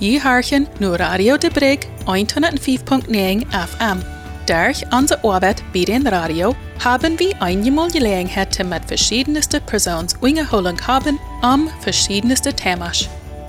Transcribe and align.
Je 0.00 0.20
harchen 0.20 0.68
nu 0.78 0.96
Radio 0.96 1.36
de 1.36 1.50
Brig 1.50 1.88
105.9 2.06 3.44
FM. 3.50 3.98
Durch 4.46 4.84
unsere 4.92 5.24
Arbeit 5.24 5.62
bei 5.72 5.84
den 5.84 6.06
Radio 6.06 6.54
haben 6.84 7.18
wir 7.18 7.42
einmal 7.42 7.90
Gelegenheit 7.90 8.56
mit 8.64 8.84
verschiedensten 8.86 9.60
Personen 9.62 10.06
ungeholen 10.20 10.76
haben 10.86 11.18
am 11.42 11.68
verschiedensten 11.80 12.54
Themen. 12.54 12.92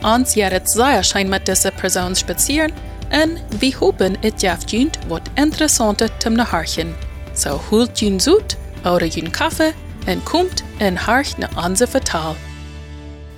Uns 0.02 0.34
jährt 0.34 0.68
sehr 0.68 1.04
schön 1.04 1.30
mit 1.30 1.48
diesen 1.48 1.72
Personen 1.74 2.16
spazieren 2.16 2.74
und 3.12 3.62
wir 3.62 3.80
hoffen, 3.80 4.18
es 4.24 4.42
jaft 4.42 4.74
wat 5.08 5.30
interessante 5.36 6.10
zum 6.18 6.52
Harchen. 6.52 6.96
So 7.36 7.62
holt 7.70 8.02
jün 8.02 8.20
Sud 8.20 8.58
oder 8.84 9.06
jün 9.06 9.32
Kaffee 9.32 9.74
und 10.08 10.26
kommt 10.26 10.64
in 10.80 10.98
Harch 11.06 11.36
na 11.38 11.48
unser 11.64 11.86
Vertal. 11.86 12.36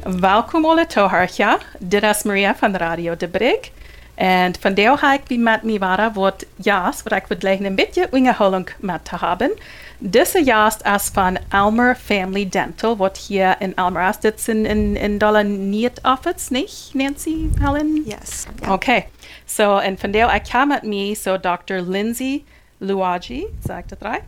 Welkom 0.04 0.66
alle 0.66 0.86
toehoortja. 0.86 1.58
Dit 1.80 2.04
is 2.04 2.24
Maria 2.24 2.56
van 2.56 2.76
Radio 2.76 3.18
De 3.18 3.28
Brig. 3.28 3.72
En 4.16 4.54
vandaag 4.60 5.00
ga 5.00 5.14
ik 5.14 5.38
met 5.38 5.64
mij 5.64 5.80
waren 5.80 6.14
wat 6.14 6.46
jas, 6.56 7.04
wat 7.04 7.14
ik 7.14 7.26
wil 7.28 7.38
leggen 7.40 7.66
een 7.66 7.76
beetje 7.76 8.08
ingeholing 8.12 8.70
met 8.80 9.06
te 9.06 9.16
hebben. 9.20 9.52
Deze 9.98 10.44
jas 10.44 10.78
is 10.96 11.10
van 11.14 11.38
Elmer 11.50 11.96
Family 11.96 12.50
Dental, 12.50 12.98
wat 12.98 13.18
hier 13.18 13.56
in 13.60 13.76
Elmer 13.76 14.10
is. 14.10 14.20
Dit 14.20 14.48
in, 14.48 14.66
in, 14.66 14.98
in 14.98 15.18
Dollar 15.18 15.46
Niet 15.46 16.00
Office, 16.02 16.54
niet, 16.54 16.90
Nancy, 16.94 17.50
Helen? 17.60 18.04
Yes. 18.06 18.46
Yeah. 18.60 18.72
Okay. 18.72 19.08
So, 19.46 19.78
en 19.78 19.98
vandaag 19.98 20.36
ik 20.36 20.48
ga 20.48 20.66
met 20.66 20.84
mij, 20.84 21.14
so 21.14 21.40
Dr. 21.40 21.74
Lindsay 21.74 22.44
Luagi, 22.78 23.46
sagt 23.66 23.90
das 23.90 23.98
drei. 24.00 24.20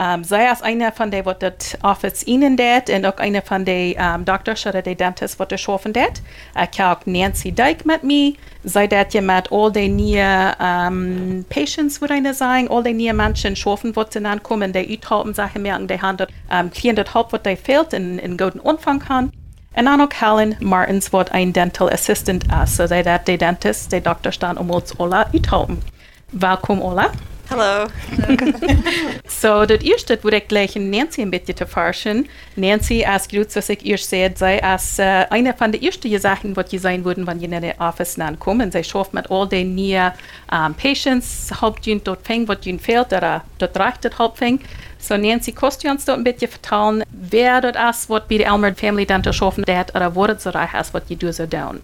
Um, 0.00 0.24
zij 0.24 0.50
is 0.50 0.60
eine 0.60 0.90
van 0.94 1.10
de 1.10 1.22
wat 1.22 1.40
het 1.40 1.78
office 1.82 2.24
ihnen 2.24 2.54
deed 2.54 2.88
en 2.88 3.06
ook 3.06 3.18
eine 3.18 3.40
van 3.44 3.64
de 3.64 3.96
um, 3.98 4.24
dokters 4.24 4.66
oder 4.66 4.82
de 4.82 4.94
dentist 4.94 5.36
wat 5.36 5.52
er 5.52 5.58
schaffen 5.58 5.92
deed. 5.92 6.22
Ik 6.62 6.74
heb 6.74 6.86
ook 6.86 7.06
Nancy 7.06 7.54
Dijk 7.54 7.84
met 7.84 8.02
me. 8.02 8.34
Zij 8.64 8.86
deed 8.86 9.12
je 9.12 9.20
met 9.20 9.50
al 9.50 9.72
de 9.72 9.80
nieuwe 9.80 10.54
um, 10.60 11.44
patients, 11.48 11.98
würde 11.98 12.28
ich 12.28 12.36
sagen, 12.36 12.68
all 12.68 12.82
de 12.82 12.90
nieuwe 12.90 13.12
Menschen 13.14 13.56
schaffen, 13.56 13.92
wat 13.92 14.12
ze 14.12 14.20
dan 14.20 14.40
komen, 14.40 14.72
die 14.72 14.88
uithelpen, 14.88 15.34
zeggen 15.34 15.60
merken, 15.60 15.86
die 15.86 15.96
haben 15.96 16.16
dat, 16.16 16.30
um, 16.52 16.68
kriegen 16.68 16.94
dat 16.94 17.12
hulp, 17.12 17.30
wat 17.30 17.44
die 17.44 17.56
fehlt, 17.56 17.92
in, 17.92 18.22
in 18.22 18.30
guten 18.36 18.60
Umfang 18.68 19.04
kann. 19.06 19.32
En 19.72 19.84
dan 19.84 20.00
ook 20.00 20.12
Helen 20.12 20.56
Martins, 20.60 21.10
wat 21.10 21.28
een 21.32 21.52
dental 21.52 21.90
assistant 21.90 22.44
is. 22.62 22.74
So 22.74 22.86
zij 22.86 23.02
dat 23.02 23.26
de 23.26 23.36
dentist, 23.36 23.90
de 23.90 24.00
dokter 24.00 24.32
staan 24.32 24.58
om 24.58 24.70
ons 24.70 24.98
alle 24.98 25.26
uithelpen. 25.32 25.82
Welkom 26.30 26.80
alle. 26.80 27.10
Hello. 27.50 27.88
so, 29.26 29.66
das 29.66 29.82
erste 29.82 30.22
würde 30.22 30.36
ich 30.36 30.46
gleich 30.46 30.76
Nancy 30.76 31.22
ein 31.22 31.32
bisschen 31.32 31.56
zu 31.56 31.66
forschen. 31.66 32.28
Nancy, 32.54 33.04
als 33.04 33.28
gut, 33.28 33.48
was 33.56 33.68
ich 33.68 33.84
erst 33.84 34.08
sehe, 34.08 34.32
sei 34.36 34.62
als 34.62 35.00
äh, 35.00 35.26
eine 35.30 35.52
von 35.52 35.72
den 35.72 35.82
ersten 35.82 36.16
Sachen, 36.20 36.54
die 36.54 36.78
sein 36.78 37.04
würden, 37.04 37.26
wenn 37.26 37.40
ihr 37.40 37.50
in 37.50 37.60
den 37.60 37.80
Office 37.80 38.16
kommen. 38.38 38.70
Sie 38.70 38.84
schafft 38.84 39.14
mit 39.14 39.28
all 39.32 39.48
den 39.48 39.74
neuen 39.74 40.12
um, 40.52 40.74
Patients, 40.74 41.50
Hauptjünd 41.60 42.06
dort 42.06 42.24
fängt, 42.24 42.46
was 42.46 42.64
ihnen 42.64 42.78
fehlt, 42.78 43.12
oder 43.12 43.42
dort 43.58 43.76
reicht 43.76 44.04
das 44.04 44.16
Hauptfängt. 44.16 44.62
So, 45.00 45.16
Nancy, 45.16 45.50
kannst 45.50 45.82
du 45.82 45.90
uns 45.90 46.04
dort 46.04 46.18
ein 46.18 46.24
bisschen 46.24 46.52
vertellen, 46.52 47.02
wer 47.10 47.60
dort 47.60 47.74
ist, 47.90 48.08
was 48.08 48.22
bei 48.28 48.38
der 48.38 48.46
Elmer 48.46 48.76
Family 48.76 49.06
Dental 49.06 49.32
schaffen, 49.32 49.64
oder 49.64 50.14
wo 50.14 50.24
das 50.24 50.44
so 50.44 50.50
reich 50.50 50.74
ist, 50.74 50.94
was 50.94 51.02
ihr 51.08 51.32
so 51.32 51.46
down? 51.46 51.80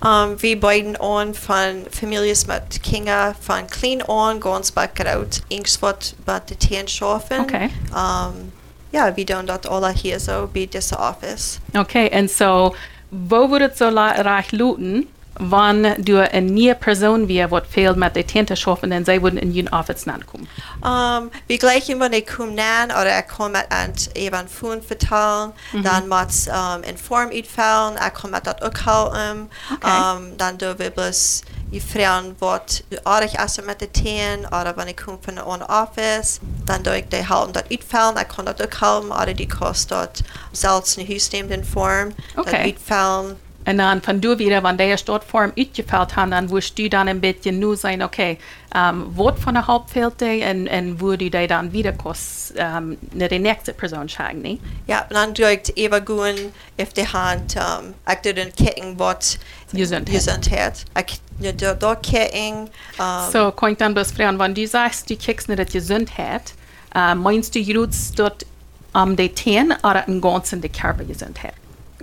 Um, 0.00 0.40
wir 0.40 0.60
beiden 0.60 0.96
an 0.96 1.34
von 1.34 1.86
Familien 1.90 2.36
mit 2.46 2.82
Kindern 2.84 3.34
von 3.40 3.66
klein 3.66 4.00
an 4.02 4.38
ganz 4.38 4.70
background 4.70 5.42
irgendwas 5.48 6.14
bei 6.24 6.38
den 6.38 6.58
Tieren 6.58 6.86
schaffen. 6.86 7.40
Okay. 7.40 7.70
Um, 7.90 8.52
ja, 8.92 9.14
wir 9.16 9.26
tun 9.26 9.46
das 9.46 9.66
alle 9.66 9.90
hier 9.90 10.20
so 10.20 10.48
bei 10.52 10.66
diesem 10.66 10.98
Office. 10.98 11.58
Okay, 11.76 12.10
und 12.16 12.30
so, 12.30 12.74
wo 13.10 13.50
würde 13.50 13.66
es 13.66 13.78
so 13.78 13.88
reich 13.88 14.52
looten, 14.52 15.08
wann 15.38 15.94
du 15.98 16.18
eine 16.30 16.50
neue 16.50 16.74
Person 16.74 17.28
wie 17.28 17.44
was 17.50 17.62
fehlt 17.68 17.96
mit 17.96 18.16
der 18.16 18.26
Tante 18.26 18.56
schaffen, 18.56 18.92
und 18.92 19.04
sie 19.06 19.22
würden 19.22 19.38
in 19.38 19.52
ihren 19.52 19.68
Office 19.68 20.04
kommen? 20.26 20.48
Um, 20.82 21.30
wir 21.46 21.58
gleichen, 21.58 21.98
wenn 22.00 22.12
ich 22.12 22.26
komme 22.26 22.52
nan 22.52 22.90
oder 22.90 23.18
ich 23.18 23.28
komme 23.28 23.58
mit 23.70 24.16
eben 24.16 24.48
Fund 24.48 24.84
vertellen, 24.84 25.52
Mhm. 25.72 25.82
dann 25.82 26.08
muss 26.08 26.48
um, 26.48 26.82
in 26.82 26.96
Form 26.96 27.30
uitvallen, 27.30 27.96
ich 28.06 28.14
komme 28.14 28.34
mit 28.36 28.46
das 28.46 28.62
auch 28.62 28.86
halten, 28.86 29.48
Okay. 29.74 30.16
um, 30.16 30.36
dann 30.38 30.58
tun 30.58 30.74
wir 30.78 30.90
bloß 30.90 31.42
die 31.70 31.80
Frauen, 31.80 32.34
was 32.38 32.82
aardig 33.04 33.34
ist 33.38 33.64
mit 33.66 33.80
den 33.80 33.92
Tieren, 33.92 34.46
oder 34.46 34.74
wenn 34.76 34.88
ich 34.88 34.96
komme 34.96 35.18
von 35.20 35.38
einem 35.38 35.62
Office, 35.62 36.40
dann 36.66 36.82
tue 36.82 36.98
ich 37.00 37.08
die 37.08 37.28
halten 37.28 37.52
das 37.52 37.64
uitvallen, 37.70 38.16
ich 38.20 38.28
kann 38.34 38.46
das 38.46 38.56
auch 38.60 38.80
halten, 38.80 39.10
oder 39.12 39.34
die 39.34 39.48
kostet 39.48 39.90
dort 39.90 40.24
selbst 40.52 40.98
eine 40.98 41.08
Hausnehmende 41.08 41.66
Form, 41.66 42.14
Okay. 42.36 42.62
uitvallen. 42.74 43.36
En 43.68 43.76
dan 43.76 44.02
van 44.02 44.20
du 44.20 44.36
weer, 44.36 44.60
wanneer 44.60 44.76
de 44.76 44.84
eerste 44.84 45.20
vorm 45.26 45.52
uitgeveld 45.54 46.14
dan 46.14 46.46
wordt 46.46 46.78
u 46.78 46.88
dan 46.88 47.06
een 47.06 47.20
beetje 47.20 47.50
nu 47.50 47.76
zijn, 47.76 48.04
oké, 48.04 48.36
okay, 48.70 48.88
um, 48.88 49.14
wat 49.14 49.34
van 49.38 49.52
de 49.52 49.62
hoopveld 49.62 50.22
en, 50.22 50.68
en 50.68 50.98
wordt 50.98 51.22
u 51.22 51.28
dan 51.46 51.70
weer 51.70 51.96
kost 51.96 52.50
um, 52.50 52.56
ehm, 52.56 52.94
naar 53.12 53.28
de 53.28 53.36
nächste 53.36 53.72
persoon 53.72 54.08
schagen, 54.08 54.40
nee? 54.40 54.60
Ja, 54.84 55.06
dan 55.08 55.32
doe 55.32 55.50
ik 55.50 55.70
even 55.74 56.06
goed, 56.06 56.40
if 56.74 56.92
de 56.92 57.04
hand, 57.04 57.56
um, 57.56 57.94
ik 58.06 58.22
doe 58.22 58.40
een 58.40 58.54
ketting 58.54 58.96
wat 58.96 59.38
gezondheid. 59.72 60.84
Ik 60.94 61.18
doe 61.36 61.76
dat 61.76 61.98
ketting. 62.10 62.70
Zo, 62.96 63.30
so, 63.32 63.50
kan 63.50 63.68
ik 63.68 63.78
dan 63.78 63.92
best 63.92 64.12
vragen, 64.12 64.36
wanneer 64.36 64.58
je 64.58 64.66
zegt, 64.66 65.06
die 65.06 65.16
kijkt 65.16 65.46
naar 65.46 65.56
de 65.56 65.70
gezondheid, 65.70 66.54
uh, 66.96 67.14
meinst 67.14 67.54
u 67.54 67.88
dat 68.14 68.44
om 68.92 69.14
de 69.14 69.32
teen 69.32 69.72
of 69.80 70.02
een 70.06 70.22
ganzen 70.22 70.60
de 70.60 70.68
kerbe 70.68 71.04
gezondheid? 71.04 71.54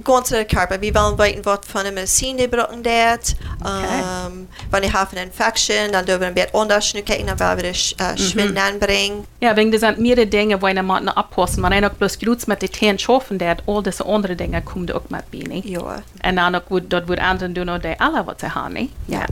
Der 0.03 0.45
Körper. 0.45 0.81
Wir 0.81 0.93
wollen 0.93 1.17
weiten, 1.17 1.45
was 1.45 1.59
von 1.67 1.83
der 1.83 1.91
Medizin 1.91 2.37
die 2.37 2.47
brauchen 2.47 2.83
dort. 2.83 3.35
Okay. 3.61 4.45
Wenn 4.71 4.83
ich 4.83 4.93
habe 4.93 5.11
eine 5.11 5.23
Infektion, 5.23 5.91
dann 5.91 6.05
dürfen 6.05 6.21
wir 6.21 6.27
ein 6.27 6.33
bisschen 6.33 6.53
anders 6.53 6.91
kicken, 6.93 7.27
dann 7.27 7.39
werden 7.39 7.61
wir 7.63 7.71
das 7.71 7.95
äh, 7.97 8.17
Schwinden 8.17 8.57
anbringen. 8.57 9.25
Ja, 9.39 9.55
wegen 9.55 9.71
das 9.71 9.81
sind 9.81 9.99
mehrere 9.99 10.27
Dinge, 10.27 10.61
wo 10.61 10.67
man 10.67 11.09
abpassen. 11.09 11.61
Man 11.61 11.73
hat 11.73 11.85
auch 11.85 11.95
bloß 11.95 12.19
gut 12.19 12.45
mit 12.47 12.61
den 12.61 12.73
Zähnen 12.73 12.99
schaffen, 12.99 13.37
der 13.37 13.57
all 13.67 13.83
diese 13.83 14.05
andere 14.05 14.35
Dinge 14.35 14.61
kommen 14.61 14.91
auch 14.91 15.09
mit 15.09 15.31
bei, 15.31 15.37
ne? 15.47 15.61
Ja. 15.65 15.79
Und 15.81 16.35
dann 16.35 16.55
auch, 16.55 16.69
wird- 16.69 16.91
dort 16.91 17.07
wird 17.07 17.19
anderen 17.19 17.55
tun, 17.55 17.79
die 17.81 17.99
alle 17.99 18.27
was 18.27 18.41
sie 18.41 18.53
haben, 18.53 18.73
ne? 18.73 18.89
Ja. 19.07 19.25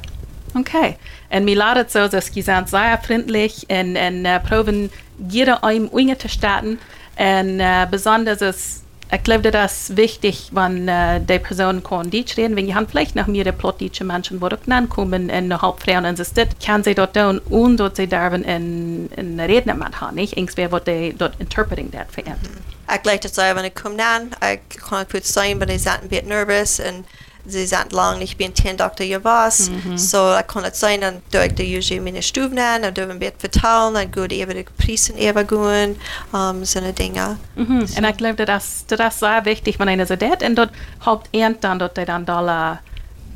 Okay. 0.55 0.97
Und 1.29 1.45
mir 1.45 1.55
ladet 1.55 1.91
so, 1.91 2.07
dass 2.07 2.27
sie 2.27 2.41
sind 2.41 2.69
sehr 2.69 2.99
freundlich 3.05 3.65
und, 3.69 3.97
und 3.97 4.25
uh, 4.25 4.39
proben 4.47 4.91
jeder 5.29 5.63
einem 5.63 5.89
starten. 6.27 6.79
Und 7.17 7.59
uh, 7.59 7.85
besonders 7.89 8.41
ist, 8.41 8.82
ich 9.13 9.23
glaube, 9.23 9.51
das 9.51 9.89
ist 9.89 9.97
wichtig, 9.97 10.49
wenn 10.51 10.89
uh, 10.89 11.19
die 11.19 11.37
Person 11.37 11.83
kann 11.83 12.09
Deutsch 12.09 12.35
reden, 12.35 12.55
wenn 12.55 12.73
haben 12.73 12.87
vielleicht 12.87 13.15
noch 13.15 13.27
mehr 13.27 13.51
plattdeutsche 13.51 14.03
Menschen, 14.03 14.39
die 14.39 14.49
dort 14.49 14.89
kommen 14.89 15.29
und 15.29 15.47
noch 15.47 15.61
Hauptfrauen 15.61 16.05
und 16.05 16.17
das 16.17 16.33
kann 16.65 16.83
sie 16.83 16.95
dort 16.95 17.15
tun 17.15 17.39
und 17.49 17.77
dort 17.77 17.95
sie 17.97 18.07
dürfen 18.07 18.43
in, 18.43 19.09
in 19.15 19.39
Reden 19.39 19.77
mit 19.77 20.01
haben, 20.01 20.15
nicht? 20.15 20.35
Irgendwer, 20.35 20.71
was 20.71 20.83
die 20.85 21.13
dort 21.15 21.39
interpreting 21.39 21.91
that 21.91 22.07
für 22.11 22.21
ihn. 22.21 22.35
Ich 22.93 23.01
gleich 23.01 23.19
das 23.19 23.35
sagen, 23.35 23.57
wenn 23.57 23.65
ich 23.65 23.75
komme 23.75 23.97
dann, 23.97 24.31
ich 24.51 24.77
kann 24.77 25.07
kurz 25.07 25.31
sagen, 25.31 25.53
aber 25.53 25.67
die 25.67 25.77
sind 25.77 26.01
ein 26.01 26.09
bisschen 26.09 26.27
nervös 26.27 26.79
und 26.79 27.05
sie 27.45 27.65
sind 27.65 27.91
lang 27.91 28.19
nicht 28.19 28.37
bei 28.37 28.45
einem 28.45 28.77
Doktor 28.77 29.03
hier 29.03 29.23
was. 29.23 29.69
So, 29.95 30.35
ich 30.39 30.47
kann 30.47 30.63
das 30.63 30.79
sagen, 30.79 31.01
dann 31.01 31.21
tue 31.31 31.47
ich 31.47 31.55
die 31.55 31.77
usually 31.77 31.99
meine 31.99 32.21
Stufen 32.21 32.57
an, 32.57 32.83
dann 32.83 32.93
dürfen 32.93 33.19
wir 33.19 33.31
vertellen, 33.37 33.93
dann 33.93 34.11
geht 34.11 34.31
eben 34.31 34.55
die 34.55 34.63
Priesen 34.63 35.17
eben 35.17 35.45
gehen, 35.45 35.95
um, 36.31 36.63
so 36.63 36.79
eine 36.79 36.93
Dinge. 36.93 37.37
Mhm. 37.55 37.79
Und 37.81 38.03
ich 38.05 38.17
glaube, 38.17 38.45
das, 38.45 38.85
das 38.87 39.13
ist 39.13 39.19
sehr 39.19 39.43
wichtig, 39.45 39.79
wenn 39.79 39.89
einer 39.89 40.05
so 40.05 40.15
det 40.15 40.41
und 40.43 40.55
dort 40.55 40.71
haupt 41.05 41.29
ernt 41.35 41.63
dann 41.63 41.79
dort 41.79 41.97
die 41.97 42.05
dann 42.05 42.25
da 42.25 42.79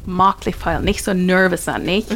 möglich 0.05 0.55
viel, 0.55 0.79
nicht 0.79 1.03
so 1.03 1.13
nervös 1.13 1.65
sind, 1.65 1.85
nicht? 1.85 2.07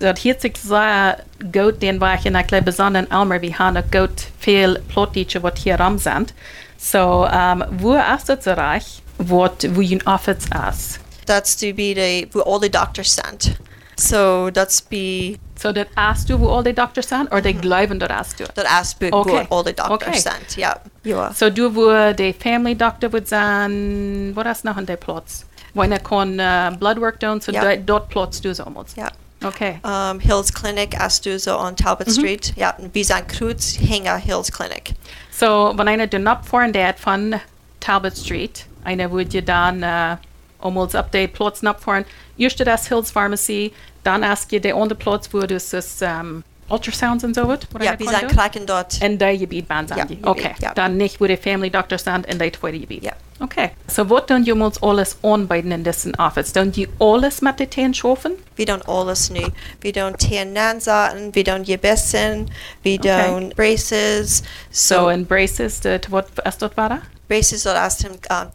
Dat 0.00 0.18
hier 0.18 0.38
sich 0.38 0.56
sehr 0.58 1.18
gut 1.52 1.80
den 1.80 1.98
und 2.02 2.36
ich 2.36 2.46
glaube 2.46 2.62
besonders 2.64 3.06
in 3.06 3.10
Elmer, 3.10 3.40
wir 3.40 3.58
haben 3.58 3.82
gut 3.90 4.26
viel 4.38 4.82
Plotdeutsche, 4.88 5.42
was 5.42 5.54
hier 5.56 5.80
rum 5.80 5.98
sind. 5.98 6.34
So, 6.76 7.26
um, 7.26 7.64
wo 7.70 7.94
ist 7.94 8.28
das 8.28 8.44
so 8.44 8.52
reich, 8.52 9.02
wo, 9.28 9.48
wo 9.70 9.80
ein 9.80 10.06
Office 10.06 10.46
ist? 10.70 11.00
That's 11.26 11.56
to 11.56 11.72
be 11.72 11.94
the, 11.94 12.28
wo 12.32 12.40
all 12.42 12.60
the 12.60 12.70
doctors 12.70 13.14
sent. 13.14 13.56
So, 13.96 14.50
that's 14.50 14.82
be, 14.82 15.38
So, 15.56 15.72
das 15.72 15.86
hast 15.96 16.28
du, 16.28 16.38
wo 16.40 16.48
all 16.50 16.64
die 16.64 16.74
Doktor 16.74 17.02
sind, 17.02 17.28
oder 17.28 17.40
die 17.42 17.54
glauben, 17.54 17.98
das 18.00 18.10
hast 18.10 18.40
du? 18.40 18.44
that 18.44 18.66
aspect 18.70 19.12
Okay. 19.14 19.46
wo 19.48 19.56
all 19.58 19.64
the 19.64 19.72
doctors 19.72 20.08
Okay. 20.08 20.18
sind, 20.18 20.56
ja. 20.56 20.76
Ja. 21.04 21.32
So, 21.32 21.48
du, 21.48 21.74
wo 21.74 22.12
der 22.12 22.34
Family 22.34 22.74
Doctor 22.74 23.12
wird 23.12 23.28
sein, 23.28 24.32
wo 24.34 24.40
ist 24.40 24.64
noch 24.64 24.76
in 24.76 24.86
der 24.86 24.96
Platz? 24.96 25.46
Wo 25.72 25.82
einer 25.82 25.98
kann 26.00 26.38
uh, 26.40 26.76
Bloodwork 26.76 27.20
tun, 27.20 27.40
so 27.40 27.52
Ja. 27.52 27.62
dort, 27.62 27.80
dort 27.88 28.08
Platz 28.08 28.40
du 28.40 28.52
so 28.54 28.64
damals. 28.64 28.96
Ja. 28.96 29.08
Okay. 29.44 29.78
Um, 29.84 30.18
Hills 30.20 30.52
Clinic, 30.52 30.96
hast 30.98 31.24
du 31.26 31.38
so 31.38 31.58
on 31.58 31.76
Talbot 31.76 32.10
Street. 32.10 32.52
Ja, 32.56 32.74
wir 32.92 33.04
sind 33.04 33.28
Kreuz, 33.28 33.76
Hänger 33.78 34.16
Hills 34.16 34.50
Clinic. 34.50 34.94
So, 35.30 35.72
wenn 35.76 35.86
einer 35.86 36.06
den 36.06 36.26
abfahren 36.26 36.72
der 36.72 36.94
von 36.94 37.34
Talbot 37.80 38.16
Street, 38.16 38.66
eine 38.84 39.10
würde 39.10 39.42
dann 39.42 39.82
äh, 39.82 39.86
uh, 39.86 40.16
om 40.64 40.76
ons 40.76 40.94
op 40.94 41.12
de 41.12 41.28
plots 41.28 41.60
opvoeren. 41.60 42.04
Eerst 42.36 42.58
dat 42.64 42.88
Hills 42.88 43.10
Pharmacy, 43.10 43.72
dann 44.02 44.22
ask 44.22 44.50
je 44.50 44.60
de 44.60 44.74
onder 44.74 44.96
plots 44.96 45.28
voor 45.28 45.46
dus, 45.46 45.68
dus 45.68 46.00
um, 46.00 46.42
ultrasounds 46.70 47.24
und 47.24 47.34
so 47.34 47.46
wird. 47.46 47.66
Ja, 47.80 47.96
die 47.96 48.08
zijn 48.08 48.26
kraken 48.26 48.66
dort. 48.66 48.98
Und 49.02 49.18
daar 49.18 49.34
je 49.34 49.46
biedt 49.46 49.66
baan 49.66 49.92
aan 49.92 50.06
die. 50.06 50.18
Oké, 50.22 50.52
dan 50.74 50.96
niet 50.96 51.16
voor 51.16 51.36
family 51.36 51.70
doctor 51.70 51.98
staan 51.98 52.24
Und 52.30 52.38
daar 52.38 52.50
tweede 52.50 52.80
je 52.80 52.86
biedt. 52.86 53.12
Okay. 53.40 53.72
So 53.88 54.04
what 54.04 54.28
don't 54.28 54.46
you 54.46 54.58
want 54.58 54.80
alles 54.80 55.16
on 55.20 55.46
bei 55.46 55.60
den 55.60 55.82
dessen 55.82 56.14
Office? 56.18 56.52
Don't 56.52 56.76
alles 56.98 57.40
mit 57.40 57.58
den 57.58 57.68
Tieren 57.68 57.94
schaffen? 57.94 58.32
Wir 58.54 58.66
don't 58.66 58.86
alles 58.86 59.30
nie. 59.30 59.52
Wir 59.80 59.92
don't 59.92 60.16
Tieren 60.18 60.56
ansaten, 60.56 61.34
wir 61.34 61.44
don't 61.44 61.76
bessen. 61.78 62.48
wir 62.82 62.98
okay. 63.00 63.50
Braces. 63.56 64.42
So, 64.70 64.94
so 64.94 65.08
in 65.08 65.26
Braces, 65.26 65.80
das, 65.80 66.00
was 66.10 66.58
dort 66.58 66.76
war 66.76 66.88
da? 66.88 66.98
Basis 67.28 67.66
aus 67.66 67.98
dem 67.98 68.12
ähm, 68.12 68.52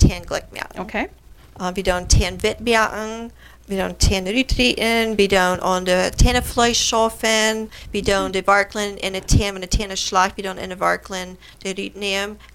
Okay. 0.78 1.10
Wir 1.74 1.84
dann 1.84 2.08
Tieren 2.08 2.42
wit 2.42 2.58
bidan 3.70 3.96
teneritrien, 3.98 5.16
bidan 5.16 5.62
on 5.62 5.84
mm-hmm. 5.84 6.00
a 6.00 6.12
a 9.16 9.68
tena 9.68 9.96
schlag, 9.96 10.32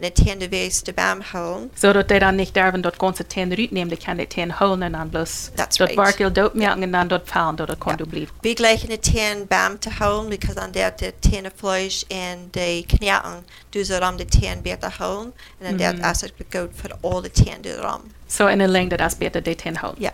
a 0.02 0.10
ten. 0.10 1.70
So 1.74 1.92
dat 1.92 2.08
they 2.08 2.18
dan 2.18 2.34
nicht 2.34 2.54
derven 2.54 2.80
dat 2.80 2.94
ganze 2.96 3.26
ten 3.26 3.52
ritneum, 3.52 3.88
de 3.88 3.96
kan 3.96 4.16
de 4.16 4.26
ten 4.26 4.50
holen 4.50 4.82
en 4.82 4.92
dan 4.92 5.08
blus. 5.08 5.50
That's 5.54 5.76
dat 5.76 5.88
right. 5.88 6.02
barkel 6.02 6.50
merken 6.52 6.82
en 6.82 6.90
dan 6.90 7.08
dat 7.08 7.22
fallen, 7.24 7.56
dat 7.56 7.78
kon 7.78 7.96
du 7.96 8.06
blieb. 8.06 8.30
Wie 8.40 8.54
gleich 8.56 8.84
in 8.84 8.92
a 8.92 8.96
ten 8.96 9.46
bam 9.46 9.78
te 9.78 9.90
holen, 9.98 10.28
because 10.28 10.60
an 10.60 10.72
der 10.72 10.92
de 10.96 11.12
and 11.30 12.04
en 12.08 12.48
de 12.50 12.84
kneten, 12.86 13.46
dus 13.70 13.88
er 13.88 14.00
ram 14.00 14.16
de 14.16 14.24
ten 14.24 14.62
beter 14.62 14.94
holen, 14.98 15.32
en 15.60 15.66
an 15.66 15.76
der 15.76 15.92
mm-hmm. 15.92 16.04
as 16.04 16.20
het 16.20 16.32
begoot 16.36 16.70
for 16.74 16.90
all 17.00 17.20
the 17.22 17.30
ten 17.30 17.60
de 17.60 17.76
ram. 17.76 18.00
So 18.26 18.46
in 18.46 18.60
a 18.60 18.66
length 18.66 18.90
that 18.90 19.00
as 19.00 19.16
beter 19.16 19.42
de 19.42 19.54
ten 19.54 19.76
holen. 19.76 19.96
Yeah. 19.98 20.12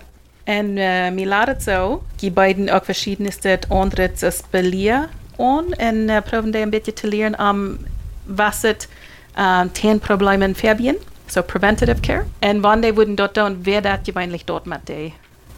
En 0.50 0.76
uh, 0.76 1.10
mir 1.10 1.26
laat 1.26 1.62
zo, 1.62 2.02
die 2.16 2.30
beiden 2.30 2.68
ook 2.68 2.84
verschiedenste 2.84 3.58
andere 3.68 4.10
spelen 4.14 5.08
aan 5.36 5.72
en 5.72 5.96
uh, 5.96 6.16
probeer 6.24 6.52
die 6.52 6.62
een 6.62 6.70
beetje 6.70 6.92
te 6.92 7.08
leren 7.08 7.38
om 7.38 7.78
was 8.24 8.62
het 8.62 8.88
uh, 9.38 9.60
teenproblemen 9.72 10.54
verbien, 10.54 10.96
so 11.26 11.42
preventative 11.42 12.00
care. 12.00 12.24
En 12.38 12.60
wanneer 12.60 12.94
worden 12.94 13.14
dat 13.14 13.34
doen, 13.34 13.62
wer 13.62 13.82
dat 13.82 13.98
gewöhnlich 14.02 14.44
dort 14.44 14.64
met 14.64 14.80
die, 14.84 15.14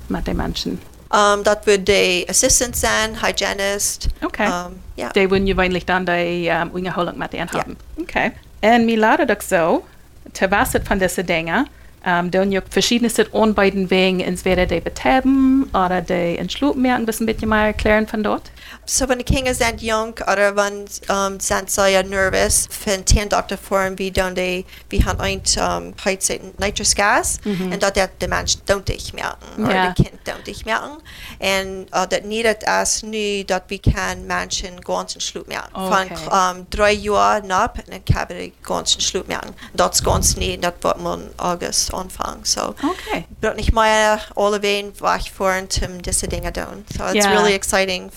met 0.06 0.24
die 0.24 0.34
mensen. 0.34 0.80
Um, 1.10 1.42
dat 1.42 1.64
wird 1.64 1.86
die 1.86 2.28
Assistant 2.28 2.76
sein, 2.76 3.14
Hygienist. 3.20 4.06
Okay. 4.22 4.46
Um, 4.46 4.80
ja. 4.94 5.08
Die 5.08 5.28
worden 5.28 5.46
gewöhnlich 5.46 5.84
dan 5.84 6.04
die 6.04 6.50
um, 6.50 6.70
onderhouding 6.72 7.16
met 7.16 7.30
die 7.30 7.40
hebben. 7.40 7.76
Okay. 7.96 8.32
En 8.60 8.84
mir 8.84 8.98
laat 8.98 9.30
ook 9.30 9.42
zo, 9.42 9.84
te 10.32 10.48
was 10.48 10.68
van 10.82 10.98
deze 10.98 11.24
dingen, 11.24 11.66
um, 12.06 12.30
doen 12.30 12.50
je 12.50 12.58
ook 12.58 12.66
verschiedenste 12.68 13.28
aanbieden 13.32 13.88
wegen 13.88 14.20
entweder 14.24 14.66
die 14.66 14.80
betreiben 14.80 15.68
oder 15.72 16.00
die 16.02 16.36
in 16.36 16.50
Schlup 16.50 16.76
merken, 16.76 17.06
das 17.06 17.20
ein 17.20 17.26
bisschen 17.26 17.48
mal 17.48 17.66
erklären 17.66 18.06
von 18.08 18.22
dort. 18.22 18.50
So 18.84 19.08
wenn 19.08 19.18
die 19.18 19.24
Kinder 19.24 19.54
sind 19.54 19.80
jung 19.82 20.14
oder 20.32 20.56
wenn 20.56 20.84
um, 21.08 21.40
sind 21.40 21.70
sehr 21.70 22.02
nervös 22.02 22.68
für 22.70 22.92
einen 22.92 23.04
Tierndoktor 23.04 23.58
fahren, 23.58 23.98
wie 23.98 24.10
dann 24.10 24.34
die, 24.34 24.64
wir 24.88 25.04
haben 25.04 25.20
ein 25.20 25.42
um, 25.56 25.94
heute 26.04 26.40
Nitrous 26.58 26.94
Gas 26.94 27.38
und 27.44 27.82
dort 27.82 27.96
der, 27.96 28.08
der 28.20 28.28
Mensch 28.28 28.56
don't 28.66 28.84
dich 28.84 29.12
merken 29.12 29.64
oder 29.64 29.74
Ja. 29.74 29.86
das 29.86 29.94
Kind 29.94 30.18
don't 30.26 30.44
dich 30.46 30.64
merken 30.64 30.98
und 31.38 31.86
uh, 31.94 32.06
das 32.08 32.22
nicht 32.24 32.66
als 32.68 33.02
nu, 33.02 33.44
dass 33.46 33.62
wir 33.68 33.78
kann 33.78 34.26
Menschen 34.26 34.80
ganz 34.80 35.22
Schluck 35.22 35.48
merken. 35.48 35.70
Okay. 35.74 36.16
Von 36.16 36.56
um, 36.58 36.66
drei 36.70 36.92
Jahren 36.92 37.50
ab, 37.50 37.78
dann 37.86 38.04
kann 38.04 38.28
wir 38.28 38.36
die 38.36 38.52
ganzen 38.62 39.00
Schluck 39.00 39.28
merken. 39.28 39.54
Das 39.74 40.02
ganz 40.02 40.36
nicht, 40.36 40.64
das 40.64 40.74
wird 40.80 41.00
man 41.00 41.30
August 41.36 41.91
anfangen. 41.94 42.44
So, 42.44 42.60
Okay. 42.60 43.24
wird 43.40 43.56
nicht 43.56 43.72
mehr 43.72 44.20
alle 44.36 44.62
wen 44.62 44.92
was 44.98 45.28
fahren, 45.28 45.68
um 45.86 46.02
diese 46.02 46.28
Dinge 46.28 46.52
tun. 46.52 46.84
So 46.96 47.04
it's 47.04 47.24
Ja. 47.24 47.30
really 47.30 47.54
exciting 47.54 48.10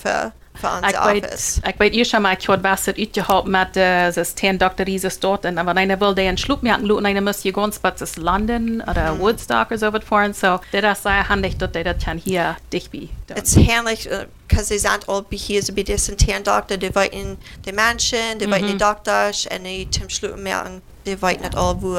Ik 0.58 0.62
unser 0.62 1.12
weet, 1.12 1.60
ik 1.66 1.74
weet 1.78 1.92
eerst 1.92 2.18
maar, 2.18 2.32
ik 2.32 2.44
had 2.46 2.60
was 2.62 2.86
het 2.86 2.96
uitgehaald 2.98 3.46
met 3.46 3.76
uh, 3.76 4.08
zes 4.10 4.32
ten 4.32 4.56
dokterises 4.58 5.18
dort. 5.18 5.44
En 5.44 5.58
aber 5.58 5.74
einer 5.76 5.98
will 5.98 6.14
den 6.14 6.38
Schluck 6.38 6.62
merken, 6.62 6.90
und 6.90 7.04
einer 7.06 7.20
muss 7.20 7.42
hier 7.42 7.52
ganz 7.52 7.78
was 7.82 8.16
London 8.16 8.82
oder 8.88 9.18
Woodstock 9.18 9.66
oder 9.66 9.78
so 9.78 9.92
was 9.92 10.04
fahren. 10.04 10.32
So, 10.32 10.58
das 10.72 10.96
ist 10.96 11.02
sehr 11.02 11.28
handig, 11.28 11.58
dass 11.58 11.72
der 11.72 11.84
das 11.84 12.02
kann 12.02 12.16
hier 12.18 12.56
dich 12.72 12.88
wie. 12.92 13.10
It's 13.34 13.54
herrlich, 13.54 14.08
because 14.48 14.68
sie 14.68 14.78
sind 14.78 15.06
all 15.08 15.22
be 15.22 15.36
hier 15.36 15.62
so 15.62 15.74
bei 15.74 15.82
diesen 15.82 16.16
Tierndoktor, 16.16 16.78
die 16.78 16.94
weiten 16.94 17.36
die 17.66 17.72
Menschen, 17.72 18.38
die 18.40 18.50
weiten 18.50 18.68
die 18.68 18.78
Doktors, 18.78 19.46
und 19.54 19.64
die 19.64 19.90
zum 19.90 20.08
Schluss 20.08 20.40
merken, 20.40 20.80
die 21.04 21.20
weiten 21.20 21.42
nicht 21.42 21.54
all, 21.54 21.76
wo 21.82 21.98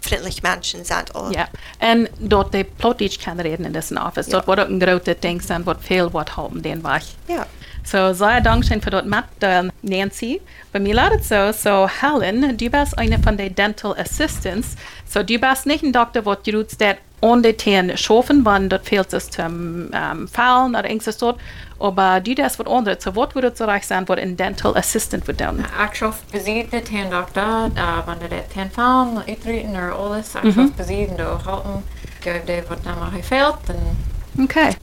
freundlich 0.00 0.42
Menschen 0.42 0.84
sind. 0.84 1.14
All. 1.14 1.32
Ja, 1.32 1.48
en 1.78 2.08
dort 2.18 2.52
die 2.52 2.64
Plottisch 2.64 3.18
kann 3.18 3.40
reden 3.40 3.66
in 3.66 3.72
diesem 3.72 3.96
Office. 3.96 4.30
Dort 4.30 4.46
wordt 4.46 4.60
ook 4.60 4.68
een 4.68 4.80
grote 4.80 5.16
ding 5.20 5.42
zijn, 5.42 5.64
wat 5.64 5.76
veel 5.80 6.10
wat 6.10 6.34
helpen 6.34 6.62
den 6.62 6.82
weg. 6.82 7.04
Ja. 7.26 7.46
So, 7.82 8.12
sehr 8.12 8.40
Dankeschön 8.40 8.82
für 8.82 8.90
dort 8.90 9.06
Matt, 9.06 9.24
äh, 9.40 9.68
Nancy. 9.82 10.40
Bei 10.72 10.78
mir 10.78 10.94
lautet 10.94 11.24
so, 11.24 11.50
so 11.52 11.88
Helen, 11.88 12.56
du 12.56 12.68
bist 12.68 12.96
eine 12.98 13.18
von 13.18 13.36
den 13.36 13.54
Dental 13.54 13.96
Assistants. 13.98 14.76
So, 15.08 15.22
du 15.22 15.38
bist 15.38 15.66
nicht 15.66 15.82
ein 15.82 15.92
Doktor, 15.92 16.24
wo 16.24 16.34
du 16.34 16.62
das 16.62 16.76
an 17.20 17.42
den 17.42 17.58
Zähnen 17.58 17.96
schaffen, 17.96 18.44
wenn 18.44 18.68
dort 18.68 18.86
fehlt 18.86 19.12
es 19.12 19.30
zum 19.30 19.90
ähm, 19.92 20.28
Fallen 20.28 20.74
oder 20.74 20.88
irgendwas 20.88 21.18
dort. 21.18 21.38
Aber 21.78 22.20
du 22.20 22.34
das 22.34 22.58
was 22.58 22.66
anderes. 22.66 23.02
So, 23.02 23.16
was 23.16 23.34
würde 23.34 23.52
so 23.54 23.64
reich 23.64 23.86
sein, 23.86 24.06
was 24.06 24.18
ein 24.18 24.36
Dental 24.36 24.76
Assistant 24.76 25.26
würde 25.26 25.44
tun? 25.44 25.64
Ik 25.84 25.94
schaf 25.94 26.22
beziet 26.30 26.70
de 26.70 26.82
tandokter, 26.82 27.70
uh, 27.76 28.06
wanneer 28.06 28.28
de 28.28 28.42
tandfallen, 28.54 29.22
uitrieten 29.26 29.74
er 29.74 29.92
alles. 29.92 30.34
Ik 30.42 30.52
schaf 30.52 30.72
beziet 30.72 31.18
door 31.18 31.40
helpen. 31.44 31.84
Geef 32.20 32.44
de 32.44 32.62
wat 32.68 32.84
naar 32.84 32.96
mij 32.98 33.20
gefällt. 33.20 33.56
En 33.66 34.08
Okay. 34.38 34.76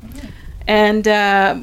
Und 0.67 1.07
äh, 1.07 1.55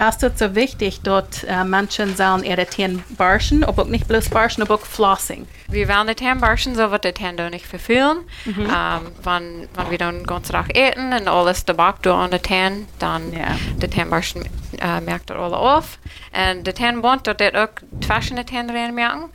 warum 0.00 0.08
ist 0.08 0.22
es 0.22 0.38
so 0.38 0.54
wichtig, 0.54 1.00
dort 1.02 1.44
äh, 1.44 1.64
Menschen 1.64 2.16
sollen 2.16 2.42
ihre 2.44 2.66
Zähne 2.66 3.02
barschen, 3.16 3.64
auch 3.64 3.84
nicht 3.86 4.08
bloß 4.08 4.28
barschen, 4.30 4.62
aber 4.62 4.74
auch 4.74 4.86
flossing? 4.86 5.46
we 5.68 5.86
willen 5.86 6.06
de 6.06 6.14
tandbarschen, 6.14 6.74
zo 6.74 6.90
wat 6.90 7.02
de 7.02 7.12
tanden 7.12 7.50
niet 7.50 7.66
vervelen. 7.66 8.24
Um, 8.46 8.66
wanneer 9.22 9.68
wanneer 9.74 9.90
we 9.90 9.96
dan 9.96 10.22
ganz 10.26 10.48
dag 10.48 10.68
eten 10.70 11.12
en 11.12 11.26
alles 11.28 11.64
de 11.64 11.74
bak 11.74 12.02
door 12.02 12.14
aan 12.14 12.30
de 12.30 12.40
tand, 12.40 12.88
dan 12.96 13.22
Ja. 13.30 13.56
de 13.78 13.88
tandbarschen 13.88 14.42
uh, 14.82 14.98
merkt 15.04 15.30
er 15.30 15.36
alle 15.36 15.56
af. 15.56 15.98
En 16.32 16.62
de 16.62 16.72
tandbond, 16.72 17.24
dat 17.24 17.38
dit 17.38 17.54
ook 17.54 17.72
tussen 17.98 18.36
de 18.36 18.44
tanden 18.44 18.76
erin 18.76 18.94
merken. 18.94 19.30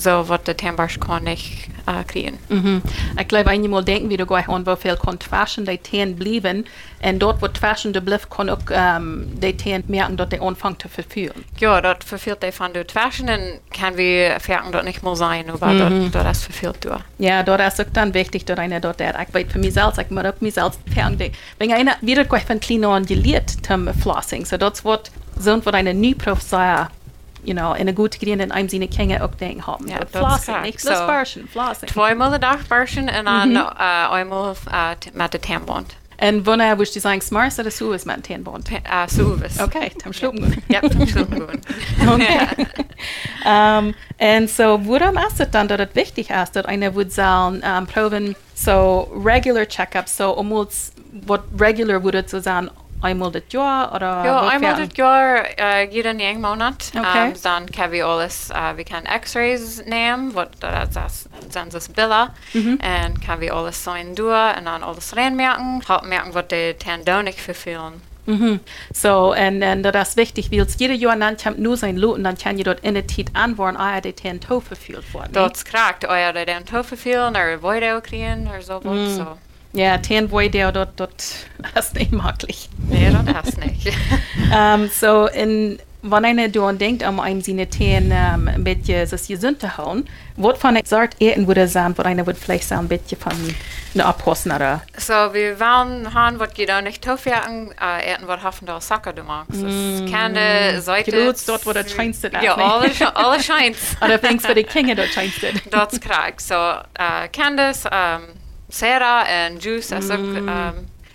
En 0.00 0.10
zo 0.10 0.24
wat 0.24 0.46
de 0.46 0.54
tandbarsch 0.54 0.98
kan 0.98 1.22
niet 1.22 1.68
uh, 1.88 1.94
krijgen. 2.06 2.38
Mhm. 2.46 2.80
Ich 3.16 3.26
glaube, 3.26 3.50
einmal 3.50 3.84
denken 3.84 4.08
wir 4.08 4.48
an, 4.48 4.66
wo 4.66 4.76
viel 4.76 4.96
kann 4.96 5.18
Taschen 5.18 5.64
die 5.64 5.78
Tänen 5.78 6.16
bleiben. 6.16 6.66
Und 7.02 7.18
dort, 7.18 7.42
wo 7.42 7.48
de 7.48 8.00
bleibt, 8.00 8.30
kann 8.30 8.48
auch 8.48 8.58
ähm, 8.70 9.26
die 9.40 9.56
Tänen 9.56 9.84
merken, 9.86 10.16
dass 10.16 10.28
die 10.28 10.40
anfangen 10.40 10.78
zu 10.78 10.88
verführen. 10.88 11.44
Ja, 11.58 11.80
dat 11.80 12.04
verveelt 12.04 12.42
hij 12.42 12.52
van 12.52 12.72
de 12.72 12.84
twaschen 12.84 13.28
en 13.28 13.60
kan 13.68 13.94
we 13.94 14.36
verken 14.38 14.70
dat 14.70 14.84
niet 14.84 15.02
meer 15.02 15.16
zijn, 15.16 15.44
maar 15.58 15.76
dat, 15.76 16.12
dat 16.12 16.26
is 16.26 16.44
verveeld 16.44 16.82
door. 16.82 17.00
Ja, 17.16 17.42
dort 17.42 17.60
ist 17.60 17.80
auch 17.80 17.92
dann 17.92 18.12
wichtig, 18.14 18.44
dass 18.44 18.58
einer 18.58 18.80
dort, 18.80 18.98
der, 18.98 19.20
ich 19.20 19.34
weiß 19.34 19.52
für 19.52 19.58
mich 19.58 19.72
selbst, 19.72 19.98
ich 19.98 20.10
muss 20.10 20.24
auch 20.24 20.40
mich 20.40 20.54
selbst 20.54 20.80
fertig. 20.94 21.36
Wenn 21.58 21.72
einer 21.72 21.96
wieder 22.00 22.24
von 22.24 22.60
klein 22.60 22.84
an 22.84 23.06
geliert 23.06 23.50
zum 23.62 23.88
Flossing, 23.94 24.46
so 24.46 24.56
das 24.56 24.84
wird 24.84 25.10
so, 25.38 25.64
wo 25.64 25.70
eine 25.70 25.94
Neuprofessor, 25.94 26.90
you 26.99 26.99
You 27.42 27.54
Know, 27.54 27.72
in 27.72 27.88
a 27.88 27.92
good 27.92 28.18
condition. 28.18 28.52
I'm 28.52 28.68
seeing 28.68 28.88
changes 28.88 29.16
ina 29.16 29.18
gútgéan 29.18 29.18
in 29.18 29.18
aimsína 29.18 29.18
chénge 29.18 29.22
op 29.22 29.38
dé 29.38 29.60
ham 29.60 29.78
flasin 30.06 31.48
flasin. 31.48 31.88
Tmoil 31.88 32.34
a 32.34 32.38
dachbarsin 32.38 33.08
an 33.08 33.26
an 33.26 33.56
oimil 34.12 34.56
me 35.14 35.24
a 35.24 35.28
tambont. 35.28 35.94
En 36.18 36.42
buna 36.42 36.76
bhúis 36.76 36.92
tí 36.92 37.00
ein 37.04 37.20
smar 37.20 37.46
a 37.46 37.62
asúas 37.64 38.04
me 38.04 38.14
tambont 38.20 38.68
súvis. 39.08 39.58
Ok, 39.58 39.90
tam 39.98 40.12
slúm. 40.12 40.36
En 44.18 44.48
so 44.48 44.76
I'm 44.76 45.16
as 45.16 45.40
dann 45.50 45.66
dat 45.66 45.78
het 45.78 45.94
wichtig 45.94 46.30
as 46.30 46.50
dat 46.50 46.66
eine 46.66 46.90
bhúdsáin 46.90 47.64
um, 47.64 47.86
proven 47.86 48.36
so 48.54 49.08
regular 49.24 49.64
checkups. 49.64 50.10
so 50.10 50.34
omúls 50.34 50.92
what 51.26 51.42
regular 51.56 51.98
bhúdat 52.00 52.28
so 52.28 52.40
an 52.50 52.70
einmal 53.00 53.30
das 53.30 53.42
Jahr 53.48 53.94
oder 53.94 54.24
Ja, 54.24 54.52
eenmaal 54.52 54.76
dit 54.76 54.96
jaar, 54.96 55.46
uh, 55.58 55.92
jeden 55.92 56.18
jeden 56.18 56.40
Monat. 56.40 56.90
Okay. 56.96 57.26
Um, 57.28 57.34
dan 57.42 57.66
kan 57.70 57.90
we 57.90 58.02
alles, 58.02 58.48
uh, 58.52 58.70
we 58.76 58.84
kan 58.84 59.02
x-rays 59.20 59.80
nemen, 59.84 60.32
wat 60.32 60.48
dat 60.58 60.88
is, 61.06 61.24
zijn 61.50 61.68
dus 61.68 61.88
billen. 61.88 62.32
En 62.78 63.18
kan 63.26 63.38
we 63.38 63.50
alles 63.50 63.82
zijn 63.82 64.14
doen 64.14 64.54
en 64.54 64.64
dan 64.64 64.82
alles 64.82 65.12
reinmerken. 65.12 65.82
Merken 66.08 66.32
wat 66.32 66.48
de 66.48 66.74
tanden 66.78 67.24
niet 67.24 67.40
vervelen. 67.40 68.08
Mhm. 68.24 68.60
So, 68.92 69.34
und, 69.34 69.62
und 69.62 69.82
das 69.82 70.10
ist 70.10 70.16
wichtig, 70.16 70.50
weil 70.50 70.60
es 70.60 70.78
jede 70.78 70.94
Jahr 70.94 71.16
dann 71.16 71.36
nur 71.56 71.76
sein 71.76 71.96
Loten, 71.96 72.22
dann 72.22 72.36
kann 72.36 72.58
je 72.58 72.64
dort 72.64 72.80
in 72.80 72.94
der 72.94 73.06
Zeit 73.08 73.26
anwähren, 73.32 73.76
ah, 73.76 73.94
ja, 73.94 74.00
die 74.00 74.12
Tän 74.12 74.40
to 74.40 74.60
verführt 74.60 75.12
worden. 75.12 75.32
Dat 75.32 75.56
is 75.56 75.64
kracht. 75.64 76.04
Oh 76.04 76.14
ja, 76.14 76.32
de 76.32 76.44
den 76.44 76.64
te 76.64 76.84
vervelen, 76.84 77.34
er 77.34 77.60
voideo 77.60 78.00
kriegen, 78.00 78.48
er 78.52 78.62
zo 78.62 78.80
wat. 78.82 78.94
Mm. 78.94 79.16
So. 79.16 79.38
Ja, 79.72 79.98
Tän 79.98 80.30
wo 80.30 80.40
der 80.40 80.72
dort, 80.72 80.98
dort 80.98 81.22
ist 81.78 81.94
nicht 81.94 82.12
möglich. 82.12 82.68
Nee, 82.88 83.10
dat 83.10 83.46
is 83.46 83.56
niet. 83.56 83.94
um, 84.52 84.88
so, 85.00 85.26
in 85.26 85.78
wenn 86.02 86.24
einer 86.24 86.48
daran 86.48 86.78
denkt, 86.78 87.06
um 87.06 87.20
einem 87.20 87.40
seine 87.40 87.68
Teen 87.68 88.10
ähm, 88.10 88.48
ein 88.48 88.64
bisschen 88.64 89.08
das 89.08 89.28
gesund 89.28 89.60
zu 89.60 89.76
hauen, 89.76 90.08
was 90.36 90.58
von 90.58 90.74
der 90.74 90.84
Sorte 90.86 91.16
Eten 91.20 91.46
würde 91.46 91.68
sein, 91.68 91.96
wo 91.96 92.02
einer 92.02 92.26
würde 92.26 92.40
vielleicht 92.40 92.64
sagen, 92.64 92.86
ein 92.86 92.88
bisschen 92.88 93.18
von 93.18 93.32
einer 93.94 94.06
Abhossen 94.06 94.52
oder? 94.52 94.82
So, 94.96 95.12
wir 95.12 95.60
wollen 95.60 96.14
haben, 96.14 96.38
was 96.38 96.54
geht 96.54 96.70
auch 96.70 96.80
nicht 96.80 97.06
aufwerken, 97.08 97.72
äh, 97.80 98.14
eten, 98.14 98.26
was 98.26 98.42
hoffen, 98.42 98.66
da 98.66 98.80
Sacker 98.80 99.12
du 99.12 99.22
magst. 99.24 99.62
Das 99.62 100.10
kann 100.10 100.34
der 100.34 100.80
Seite. 100.80 101.10
Geloots, 101.10 101.44
dort, 101.44 101.66
wo 101.66 101.72
der 101.72 101.86
scheinst 101.86 102.24
du 102.24 102.28
Ja, 102.28 102.54
alle, 102.54 102.90
alle 103.14 103.42
scheint's. 103.42 103.96
Oder 104.02 104.18
denkst 104.18 104.46
du, 104.46 104.54
die 104.54 104.64
Kinder 104.64 104.94
dort 104.94 105.08
scheinst 105.08 105.42
du? 105.42 105.48
Dat 105.70 105.92
is 105.92 106.00
correct. 106.06 106.40
So, 106.40 106.54
uh, 106.54 107.28
Candice, 107.30 107.86
um, 107.86 108.39
Sarah 108.70 109.24
und 109.48 109.62
Juice, 109.64 109.92
also, 109.92 110.14
um, 110.14 110.48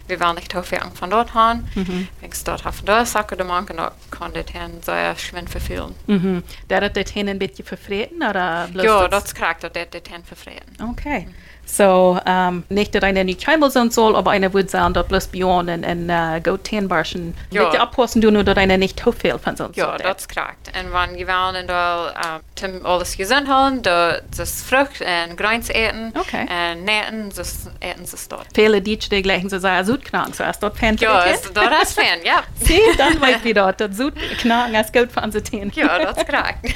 wir 0.08 0.20
waren 0.20 0.36
nicht 0.36 0.56
aufwerken 0.56 0.92
von 0.92 1.10
dort 1.10 1.34
haben. 1.34 1.68
Mhm. 1.74 2.08
Ich 2.22 2.44
dort 2.44 2.64
habe, 2.64 2.76
da 2.86 3.04
Sacker 3.06 3.36
du 3.36 3.44
magst, 3.44 3.72
dann 3.76 3.90
kann 4.12 4.34
der 4.34 4.46
Ten 4.46 4.82
sehr 4.84 5.16
schwinn 5.16 5.48
verfehlen. 5.48 5.96
Mhm. 6.06 6.44
Der 6.70 6.82
hat 6.82 6.96
den 6.96 7.06
Teen 7.06 7.28
ein 7.28 7.40
bisschen 7.40 7.66
verfreten 7.66 8.18
oder 8.22 8.68
bloß 8.72 8.86
Ja, 8.86 9.08
das- 9.08 9.24
dat 9.24 9.26
is 9.26 9.36
correct, 9.36 9.64
dat 9.64 9.76
der 9.76 9.90
Ten 10.04 10.24
verfreden. 10.24 10.78
Okay. 10.92 11.28
So, 11.66 12.20
um, 12.26 12.64
nicht, 12.70 12.94
dass 12.96 13.04
einer 13.04 13.24
nicht 13.24 13.42
Scheinbar 13.42 13.72
sein 13.72 13.92
soll, 13.92 14.16
aber 14.16 14.32
einer 14.32 14.54
würde 14.54 14.70
sagen, 14.70 14.94
dort 14.94 15.08
bloß 15.08 15.28
Bjorn 15.28 15.70
und, 15.70 15.86
und 15.86 16.10
uh, 16.10 16.40
go 16.42 16.58
Tenbarschen. 16.58 17.36
Ja. 17.50 17.66
Bitte 17.66 17.82
abpassen, 17.82 18.22
du 18.22 18.32
nur, 18.32 18.44
dass 18.44 18.58
einer 18.58 18.78
nicht 18.78 19.00
zu 19.00 19.12
viel 19.12 19.38
von 19.40 19.56
sonst 19.56 19.76
Ja, 19.76 19.98
dat 19.98 20.20
is 20.20 20.28
correct. 20.28 20.70
En 20.74 20.92
wanneer 20.92 21.18
je 21.18 21.26
wel 21.26 21.56
in 21.56 21.68
de, 21.68 21.74
uh, 21.74 22.36
tim 22.54 22.80
alles 22.86 23.16
gezond 23.16 23.48
houden, 23.48 23.82
de, 23.82 24.22
dus 24.36 24.64
vrucht 24.66 25.02
en 25.02 25.32
grijns 25.36 25.68
eten. 25.68 26.14
Okay. 26.18 26.46
En 26.46 26.84
neten, 26.84 27.32
dus 27.36 27.54
eten 27.80 28.08
ze 28.08 28.16
dort. 28.28 28.46
Viele 28.54 28.82
Deutsche, 28.82 29.10
die 29.10 29.22
gleichen 29.22 29.50
so 29.50 29.60
sagen, 29.60 29.86
Südknacken, 29.86 30.34
so 30.34 30.44
ist 30.44 30.60
dort 30.60 30.78
Fan 30.78 30.96
Ja, 30.98 31.24
die 31.24 31.34
is, 31.34 31.42
dat 31.54 31.84
is 31.84 31.94
fan, 31.94 32.20
ja. 32.24 32.44
Sie, 32.66 32.82
dann 32.98 33.20
weiß 33.22 33.44
wir 33.44 33.54
dort, 33.54 33.80
das 33.80 33.98
Südknacken 33.98 34.76
ist 34.76 34.94
gut 34.94 35.12
für 35.12 35.22
unsere 35.22 35.44
Teen. 35.44 35.72
Ja, 35.76 35.98
dat 36.00 36.18
is 36.18 36.26
correct. 36.26 36.76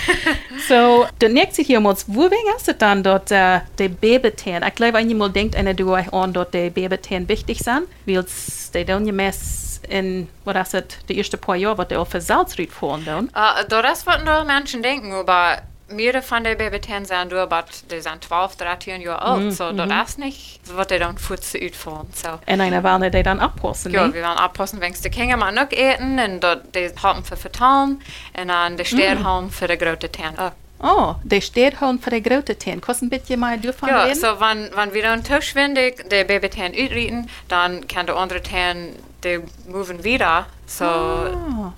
So, 0.67 1.07
der 1.21 1.29
nächste 1.29 1.61
hier 1.61 1.79
muss, 1.79 2.05
wo 2.07 2.23
wegen 2.23 2.53
hast 2.53 2.67
du 2.67 2.73
dann 2.73 3.03
dort 3.03 3.31
uh, 3.31 3.59
die 3.77 3.87
Babyteen? 3.87 4.63
Ich 4.79 4.81
glaube, 4.81 4.97
wenn 4.97 5.09
jemand 5.09 5.35
denkt, 5.35 5.57
einer 5.57 5.73
du 5.73 5.91
euch 5.91 6.13
an, 6.13 6.31
dort 6.31 6.53
die 6.53 6.69
Babyteen 6.69 7.27
wichtig 7.27 7.59
sind, 7.59 7.81
weil 8.05 8.25
die 8.73 8.85
dann 8.85 9.05
ja 9.05 9.11
meist 9.11 9.85
in, 9.89 10.29
was 10.45 10.55
ist 10.55 10.73
das, 10.73 11.05
die 11.09 11.17
ersten 11.17 11.37
paar 11.37 11.57
Jahre, 11.57 11.77
was 11.79 11.89
die 11.89 12.05
für 12.09 12.21
Salzried 12.21 12.71
fahren 12.71 13.03
dann. 13.03 13.25
Uh, 13.35 13.61
dat 13.67 13.83
is 13.91 14.05
wat 14.05 14.25
de 14.25 14.43
mensen 14.45 14.81
denken, 14.81 15.11
aber 15.11 15.59
meerdere 15.87 16.23
van 16.23 16.43
de 16.43 16.55
babyten 16.55 17.05
zijn 17.05 17.27
door, 17.27 17.47
maar 17.47 17.65
die 17.87 18.01
zijn 18.01 18.19
12, 18.19 18.55
13 18.55 19.01
jaar 19.01 19.17
oud. 19.17 19.53
So, 19.53 19.73
dat 19.73 19.91
is 20.07 20.15
niet 20.15 20.59
wat 20.73 20.89
die 20.89 20.99
dan 20.99 21.19
voedsel 21.19 21.59
uitvoeren. 21.59 22.07
So. 22.13 22.29
Und 22.45 22.61
einer 22.61 22.83
wollen 22.83 23.11
die 23.11 23.23
dann 23.23 23.39
abpassen, 23.39 23.91
Ja, 23.91 24.07
ne? 24.07 24.13
wir 24.13 24.23
wollen 24.23 24.37
aufpassen, 24.37 24.79
wenn 24.79 24.93
die 25.01 25.09
Kinder 25.09 25.37
mal 25.37 25.51
noch 25.51 25.71
eten 25.71 26.19
und 26.19 26.39
dort 26.39 26.73
die 26.73 26.89
haben 27.03 27.25
für 27.25 27.37
vertalen 27.37 28.01
und 28.39 28.47
dann 28.47 28.77
die 28.77 28.85
Sterne 28.85 29.23
haben 29.23 29.49
für 29.51 29.67
die 29.67 29.77
große 29.77 30.09
Ten 30.09 30.37
Oh, 30.81 31.15
die 31.23 31.41
steht 31.41 31.81
halt 31.81 32.01
für 32.01 32.09
die 32.09 32.23
große 32.23 32.55
Teen. 32.55 32.79
Kannst 32.79 33.01
du 33.01 33.05
ein 33.07 33.09
bisschen 33.09 33.39
mal 33.39 33.57
davon 33.59 33.89
Ja, 33.89 34.13
so 34.15 34.39
wenn, 34.39 34.69
wenn 34.75 34.93
wir 34.93 35.03
dann 35.03 35.23
tischwendig 35.23 36.05
die 36.09 36.23
Babyten 36.23 36.73
uitrieten, 36.73 37.29
dann 37.49 37.85
kann 37.87 38.05
der 38.05 38.15
andere 38.15 38.41
Ten, 38.41 38.95
die 39.23 39.39
moven 39.67 40.03
wieder. 40.03 40.45
So, 40.65 40.85
Oh, 40.85 41.73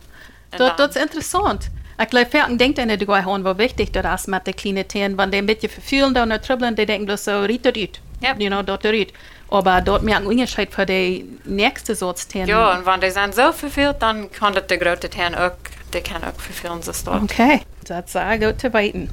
und 0.60 0.80
das, 0.80 0.96
ist 0.96 1.02
interessant. 1.04 1.72
Ich 2.00 2.10
glaube, 2.10 2.30
Ferken 2.30 2.58
denkt 2.58 2.78
einer, 2.80 2.98
die 2.98 3.08
hören, 3.08 3.44
wo 3.46 3.58
wichtig 3.58 3.96
ist 3.96 4.28
mit 4.28 4.46
den 4.48 4.56
kleinen 4.56 4.88
Teen. 4.88 5.18
Wenn 5.18 5.32
die 5.32 5.38
ein 5.38 5.46
bisschen 5.46 5.70
verfühlen 5.70 6.16
und 6.16 6.44
tribbeln, 6.44 6.76
die 6.76 6.86
denken 6.86 7.06
bloß 7.06 7.26
so, 7.26 7.40
riet, 7.42 7.66
riet. 7.76 8.00
Yep. 8.24 8.40
You 8.40 8.50
know, 8.50 8.62
dort, 8.62 8.86
riet. 8.86 9.14
Aber 9.50 9.82
dort 9.82 10.04
merken 10.04 10.24
wir 10.24 10.30
Unterschied 10.32 10.74
für 10.74 10.86
die 10.86 11.26
nächste 11.46 11.96
Sorts 11.96 12.28
Teen. 12.28 12.48
ja, 12.48 12.72
und 12.74 12.86
wenn 12.86 13.02
die 13.02 13.10
sind 13.12 13.36
so 13.36 13.52
verfehlt, 13.52 13.98
dann 14.00 14.32
kann 14.32 14.54
das 14.54 14.68
der 14.68 14.78
große 14.78 15.10
Ten 15.10 15.36
auch, 15.36 15.52
auch 15.96 16.42
verfehlen, 16.42 16.82
sich 16.82 17.04
dort. 17.04 17.24
Okay, 17.24 17.62
das 17.86 18.06
ist 18.06 18.14
sehr 18.14 18.38
gut 18.40 18.60
zu 18.60 18.74
weiten. 18.74 19.10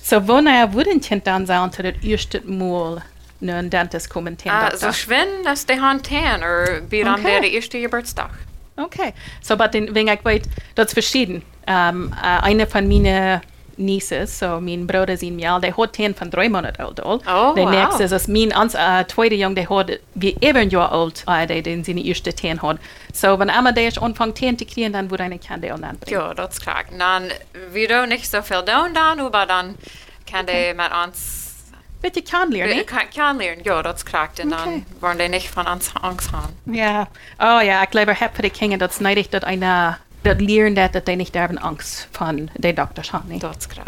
So, 0.00 0.26
wo 0.26 0.40
naja, 0.40 0.72
würde 0.72 0.90
ein 0.90 1.00
Kind 1.00 1.26
dann 1.26 1.46
sein, 1.46 1.72
zu 1.72 1.82
das 1.82 1.94
erste 2.02 2.40
Mal 2.42 3.02
einen 3.40 3.70
Dentist 3.70 4.08
kommentieren? 4.10 4.56
Ah, 4.56 4.76
so 4.76 4.92
schwinn, 4.92 5.44
dass 5.44 5.66
die 5.66 5.80
haben 5.80 6.02
Ten, 6.02 6.38
oder 6.38 6.80
wir 6.88 7.10
haben 7.10 7.24
Okay. 7.24 7.40
der 7.40 7.50
erste 7.50 7.80
Geburtstag. 7.80 8.30
Okay, 8.76 9.12
so, 9.42 9.54
aber 9.54 9.68
den, 9.68 9.94
wenn 9.94 10.08
ich 10.08 10.24
weiß, 10.24 10.42
das 10.74 10.92
verschieden. 10.92 11.42
Um, 11.66 12.12
uh, 12.12 12.42
eine 12.42 12.66
von 12.66 12.88
meinen 12.88 13.42
nieces, 13.78 14.36
so 14.38 14.60
mijn 14.60 14.86
broer 14.86 15.08
is 15.08 15.20
in 15.20 15.34
mial, 15.34 15.60
de 15.60 15.72
hoort 15.72 15.92
ten 15.92 16.14
van 16.16 16.28
drie 16.28 16.50
maanden 16.50 16.76
oud 16.76 17.02
al. 17.02 17.22
Oh, 17.26 17.54
de 17.54 17.60
wow. 17.60 17.70
next 17.70 18.00
is 18.00 18.12
als 18.12 18.26
ans, 18.52 18.74
uh, 18.74 18.98
tweede 18.98 19.36
jong, 19.36 19.54
de 19.54 19.64
hoort 19.64 19.98
wie 20.12 20.36
even 20.38 20.68
jaar 20.68 20.88
oud, 20.88 21.22
uh, 21.26 21.46
de 21.46 21.60
den 21.60 21.84
zijn 21.84 21.98
eerste 21.98 22.34
ten 22.34 22.58
hoort. 22.58 22.78
So, 23.14 23.36
wenn 23.36 23.50
einmal 23.50 23.74
der 23.74 24.02
anfängt 24.02 24.34
ten 24.34 24.56
te 24.56 24.64
kriegen, 24.64 24.92
dann 24.92 25.08
wordt 25.08 25.22
eine 25.22 25.38
Kande 25.38 25.72
und 25.72 25.84
Ja, 26.04 26.34
das 26.34 26.48
ist 26.50 26.62
klar. 26.62 26.84
Dann 26.98 27.32
wieder 27.72 28.06
nicht 28.06 28.30
so 28.30 28.42
viel 28.42 28.62
down, 28.62 28.94
dann, 28.94 29.20
aber 29.20 29.46
dann 29.46 29.76
kan 30.24 30.42
okay. 30.42 30.68
de 30.68 30.74
met 30.74 30.92
ons 31.04 31.38
Beetje 32.00 32.22
kan 32.22 32.48
leren. 32.48 32.78
Eh, 32.78 32.84
kan, 32.84 33.08
kan 33.14 33.36
leren, 33.36 33.58
ja, 33.62 33.82
dat 33.82 33.94
is 33.96 34.02
kracht. 34.02 34.50
Dan 34.50 34.84
worden 34.98 35.18
die 35.18 35.28
niet 35.28 35.48
van 35.48 35.68
ons 35.70 35.90
angst 36.00 36.28
gaan. 36.28 36.50
Ja, 36.62 37.08
oh 37.38 37.62
ja, 37.62 37.82
ik 37.82 37.92
lever 37.92 38.18
heb 38.18 38.36
de 38.40 38.50
kingen, 38.50 38.78
dat 38.78 38.92
snijdig 38.92 39.28
dat 39.28 39.42
een 39.46 39.64
einer, 40.24 40.34
das 40.34 40.46
lernen, 40.46 40.74
dass 40.74 41.04
die 41.04 41.16
nicht 41.16 41.36
haben 41.36 41.58
Angst 41.58 42.08
von 42.12 42.50
den 42.56 42.76
Doktor 42.76 43.04
haben. 43.12 43.28
ne? 43.28 43.38
Dat 43.38 43.56
is 43.56 43.68
klar. 43.68 43.86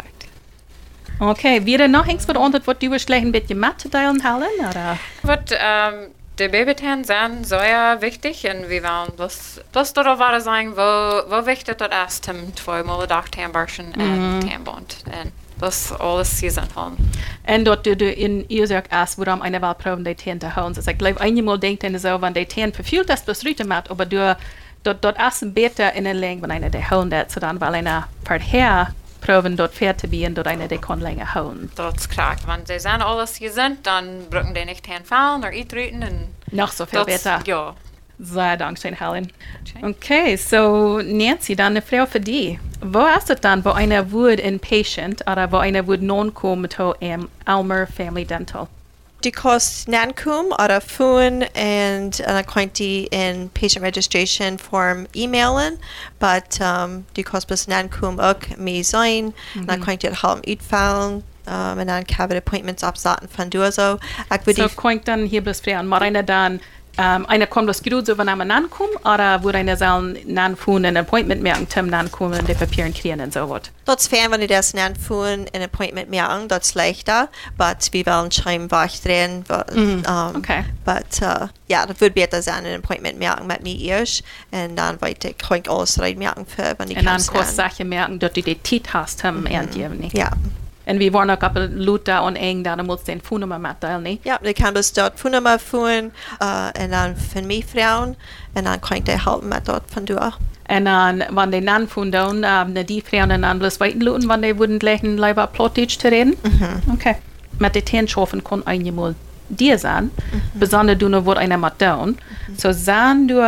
Okay, 1.19 1.63
wieder 1.65 1.87
noch 1.87 2.07
irgendwas, 2.07 2.27
was 2.27 2.35
anderes, 2.35 2.65
was 2.65 2.79
du 2.79 2.89
vielleicht 2.89 3.11
ein 3.11 3.31
bisschen 3.31 3.59
mitteilen 3.59 4.23
wollen, 4.23 4.67
oder? 4.67 4.97
Wat 5.21 5.51
um, 5.51 6.09
de 6.35 6.49
babyten 6.49 7.05
zijn 7.05 7.45
zeer 7.45 7.97
wichtig 7.99 8.43
en 8.43 8.61
we 8.61 8.67
willen 8.67 9.07
dus, 9.15 9.59
dus 9.71 9.93
dat 9.93 10.17
waar 10.17 10.41
zijn, 10.41 10.73
wo, 10.73 11.23
wo 11.29 11.43
wichtig 11.43 11.75
dat 11.75 11.93
is, 12.07 12.19
tim 12.19 12.53
twee 12.53 12.83
molen 12.83 13.07
dag 13.07 13.29
tandbarschen 13.29 13.93
en 13.93 14.39
tandbond. 14.39 15.03
En 15.11 15.31
dus 15.59 15.91
alles 15.97 16.37
season 16.37 16.67
van. 16.73 16.97
Und 17.45 17.65
dort 17.65 17.83
du, 17.83 18.11
in 18.11 18.45
Isak 18.49 18.85
ass, 18.89 19.17
worum 19.17 19.41
eine 19.41 19.61
Wahl 19.61 19.75
proben, 19.75 20.03
die 20.03 20.15
Tien 20.15 20.39
zu. 20.39 20.47
Also 20.55 20.81
ich 20.89 20.97
glaube, 20.97 21.21
einmal 21.21 21.59
denkt 21.59 21.83
einer 21.83 21.99
so, 21.99 22.19
wenn 22.19 22.33
die 22.33 22.45
Tien 22.45 22.73
verfühlt, 22.73 23.09
dass 23.09 23.25
das 23.25 23.45
Rüte 23.45 23.63
macht, 23.65 23.91
aber 23.91 24.05
du, 24.05 24.35
dort, 24.83 25.03
dort 25.03 25.19
assen 25.19 25.53
besser 25.53 25.93
in 25.93 26.05
den 26.05 26.17
Längen, 26.17 26.41
wenn 26.41 26.51
einer 26.51 26.69
die 26.69 26.89
hauen 26.89 27.13
hat, 27.13 27.31
so 27.31 27.39
dann, 27.39 27.59
weil 27.61 27.75
einer 27.75 28.07
vorher 28.25 28.93
proben, 29.21 29.55
dort 29.55 29.73
bieten, 29.77 30.35
dort 30.35 30.47
einer 30.47 30.67
die 30.67 30.77
kann 30.77 30.99
länger 30.99 31.33
hauen. 31.33 31.71
Dat 31.75 31.97
is 31.97 32.09
klar. 32.09 32.35
Wenn 32.45 32.65
sie 32.65 32.79
zijn 32.79 33.01
alles 33.01 33.39
gezond, 33.39 33.85
dan 33.85 34.27
brücken 34.29 34.53
die 34.53 34.65
nicht 34.65 34.85
tandfallen 34.85 35.41
oder 35.41 35.51
uitruten 35.51 36.01
en 36.01 36.27
Noch 36.51 36.71
so 36.71 36.85
viel 36.85 37.05
besser. 37.05 37.39
Ja. 37.45 37.75
Sehr 38.19 38.57
Dankeschön, 38.57 38.93
Helen. 38.93 39.31
Okay, 39.81 40.35
so 40.35 40.99
Nancy, 40.99 41.55
dann 41.55 41.73
eine 41.73 41.81
Frage 41.81 42.07
für 42.07 42.19
dich. 42.19 42.59
Wo 42.81 43.05
ist 43.17 43.29
es 43.29 43.41
dann, 43.41 43.65
wo 43.65 43.71
einer 43.71 44.11
wird 44.11 44.39
in 44.39 44.59
Patient 44.59 45.21
oder 45.21 45.51
wo 45.51 45.57
einer 45.57 45.87
wird 45.87 46.01
non 46.01 46.33
kommen 46.33 46.63
mit 46.63 46.79
um, 46.79 47.29
Almer 47.45 47.87
Family 47.87 48.25
Dental? 48.25 48.67
DCOS 49.21 49.87
Nancum 49.87 50.51
out 50.57 50.71
of 50.71 50.83
Fuin 50.83 51.43
and 51.53 52.19
an 52.21 52.43
acquaintee 52.43 53.07
in 53.11 53.49
patient 53.49 53.83
registration 53.83 54.57
form 54.57 55.05
emailen, 55.13 55.77
but 56.19 56.59
um, 56.59 57.05
DCOS 57.13 57.47
plus 57.47 57.65
Nancum 57.67 58.19
ook 58.19 58.57
me 58.57 58.81
zoin, 58.81 59.25
an 59.25 59.33
mm-hmm. 59.33 59.69
acquaintee 59.69 60.05
at 60.05 60.13
Halm 60.13 60.41
uitfallen, 60.41 61.23
um, 61.47 61.79
an 61.79 61.89
an 61.89 62.03
cabinet 62.05 62.39
appointments 62.39 62.83
opsat 62.83 63.21
and 63.21 63.31
funduozo. 63.31 63.99
So, 64.55 64.67
coink 64.69 65.05
dan 65.05 65.27
hiblis 65.27 65.61
frean, 65.61 65.87
marina 65.87 66.23
dan 66.23 66.59
fragen, 66.97 67.21
mal 67.21 67.25
einer 67.27 67.45
um, 67.45 67.49
kommt 67.49 67.83
gut, 67.83 68.05
so 68.05 68.17
wenn 68.17 68.27
er 68.27 68.35
nankommt, 68.35 68.95
oder 69.05 69.43
würde 69.43 69.59
einer 69.59 69.77
sagen, 69.77 70.17
nanfuhren 70.25 70.85
ein 70.85 70.97
Appointment 70.97 71.41
merken, 71.41 71.69
zum 71.69 71.87
nankommen 71.87 72.39
und 72.39 72.47
die 72.47 72.53
Papieren 72.53 72.93
kriegen 72.93 73.21
und 73.21 73.33
so 73.33 73.49
was? 73.49 73.63
Dort 73.85 74.01
fair, 74.01 74.29
wenn 74.29 74.41
ihr 74.41 74.47
das 74.47 74.73
Nanfun 74.73 75.45
ein 75.53 75.61
Appointment 75.61 76.09
merken, 76.09 76.47
das 76.47 76.67
ist 76.67 76.75
leichter, 76.75 77.29
but 77.57 77.77
wir 77.91 78.05
wollen 78.05 78.31
scheinbar 78.31 78.87
wach 78.87 78.99
drin. 78.99 79.43
Um, 79.49 80.35
okay. 80.35 80.65
But 80.85 81.21
uh, 81.21 81.47
ja, 81.67 81.85
das 81.85 81.99
würde 81.99 82.13
besser 82.13 82.41
sein, 82.41 82.65
ein 82.65 82.75
Appointment 82.75 83.19
merken 83.19 83.47
mit 83.47 83.63
mir 83.63 83.79
erst, 83.79 84.23
und 84.51 84.75
dann 84.75 85.01
weiter 85.01 85.33
kann 85.33 85.61
ich 85.63 85.69
rein 85.99 86.17
merken 86.17 86.45
für, 86.45 86.75
wenn 86.77 86.89
ich 86.89 86.97
Und 86.97 87.05
dann 87.05 87.19
an. 87.19 87.55
Sachen 87.55 87.89
merken, 87.89 88.19
dass 88.19 88.33
du 88.33 88.41
die 88.41 88.55
Tit 88.55 88.93
hast, 88.93 89.23
um, 89.23 89.41
mhm. 89.41 89.47
nicht? 89.97 90.17
Ja. 90.17 90.27
Und 90.27 90.60
wir 90.85 91.13
waren 91.13 91.29
auch 91.29 91.41
ein 91.41 91.77
Luther 91.77 92.23
und 92.23 92.35
eng, 92.35 92.63
da 92.63 92.75
musst 92.83 93.07
du 93.07 93.11
den 93.11 93.21
Phonummer 93.21 93.59
mitteilen, 93.59 94.03
nicht? 94.03 94.25
Ja, 94.25 94.39
immer 95.33 95.59
führen, 95.59 96.11
äh, 96.39 96.83
und 96.83 96.91
dann 96.91 97.15
von 97.15 97.47
mir 97.47 97.63
Frauen, 97.63 98.15
und 98.55 98.65
dann 98.65 98.81
kann 98.81 98.97
ich 98.97 99.03
dir 99.03 99.25
helfen 99.25 99.49
mit 99.49 99.67
dort 99.67 99.83
von 99.91 100.05
du 100.05 100.17
auch. 100.17 100.37
En 100.71 100.85
dan, 100.85 101.23
wanneer 101.31 101.59
die 101.59 101.65
nan 101.65 101.87
vonden, 101.87 102.45
um, 102.45 102.73
die 102.85 103.01
vrouwen 103.01 103.41
dan 103.41 103.59
bloß 103.59 103.79
weiten 103.81 104.01
luten, 104.01 104.29
wanneer 104.29 104.57
wurden 104.57 104.79
gleichen 104.79 105.17
lieber 105.17 105.47
Plottage 105.47 105.97
te 105.97 106.09
reden. 106.09 106.37
Okay. 106.93 107.15
Met 107.57 107.73
de 107.73 107.81
teenschaffen 107.81 108.41
kon 108.41 108.65
einmal 108.65 109.15
dir 109.49 109.77
sein, 109.77 110.11
besonders 110.53 110.97
du 110.97 111.09
nur, 111.09 111.25
wo 111.25 111.33
einer 111.33 111.57
mal 111.57 111.73
down. 111.77 112.17
So, 112.57 112.71
sahen 112.71 113.27
du 113.27 113.41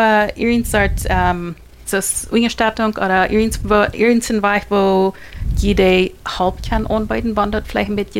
um, 1.09 1.55
so 1.85 1.97
Ungestattung 2.31 2.95
oder 2.97 3.29
Weg, 4.41 4.65
wo 4.69 5.13
jede 5.57 6.11
halb 6.37 6.67
kann 6.67 6.87
anbieten, 6.87 7.35
wann 7.35 7.51
dort 7.51 7.67
vielleicht 7.67 7.89
mit 7.89 8.15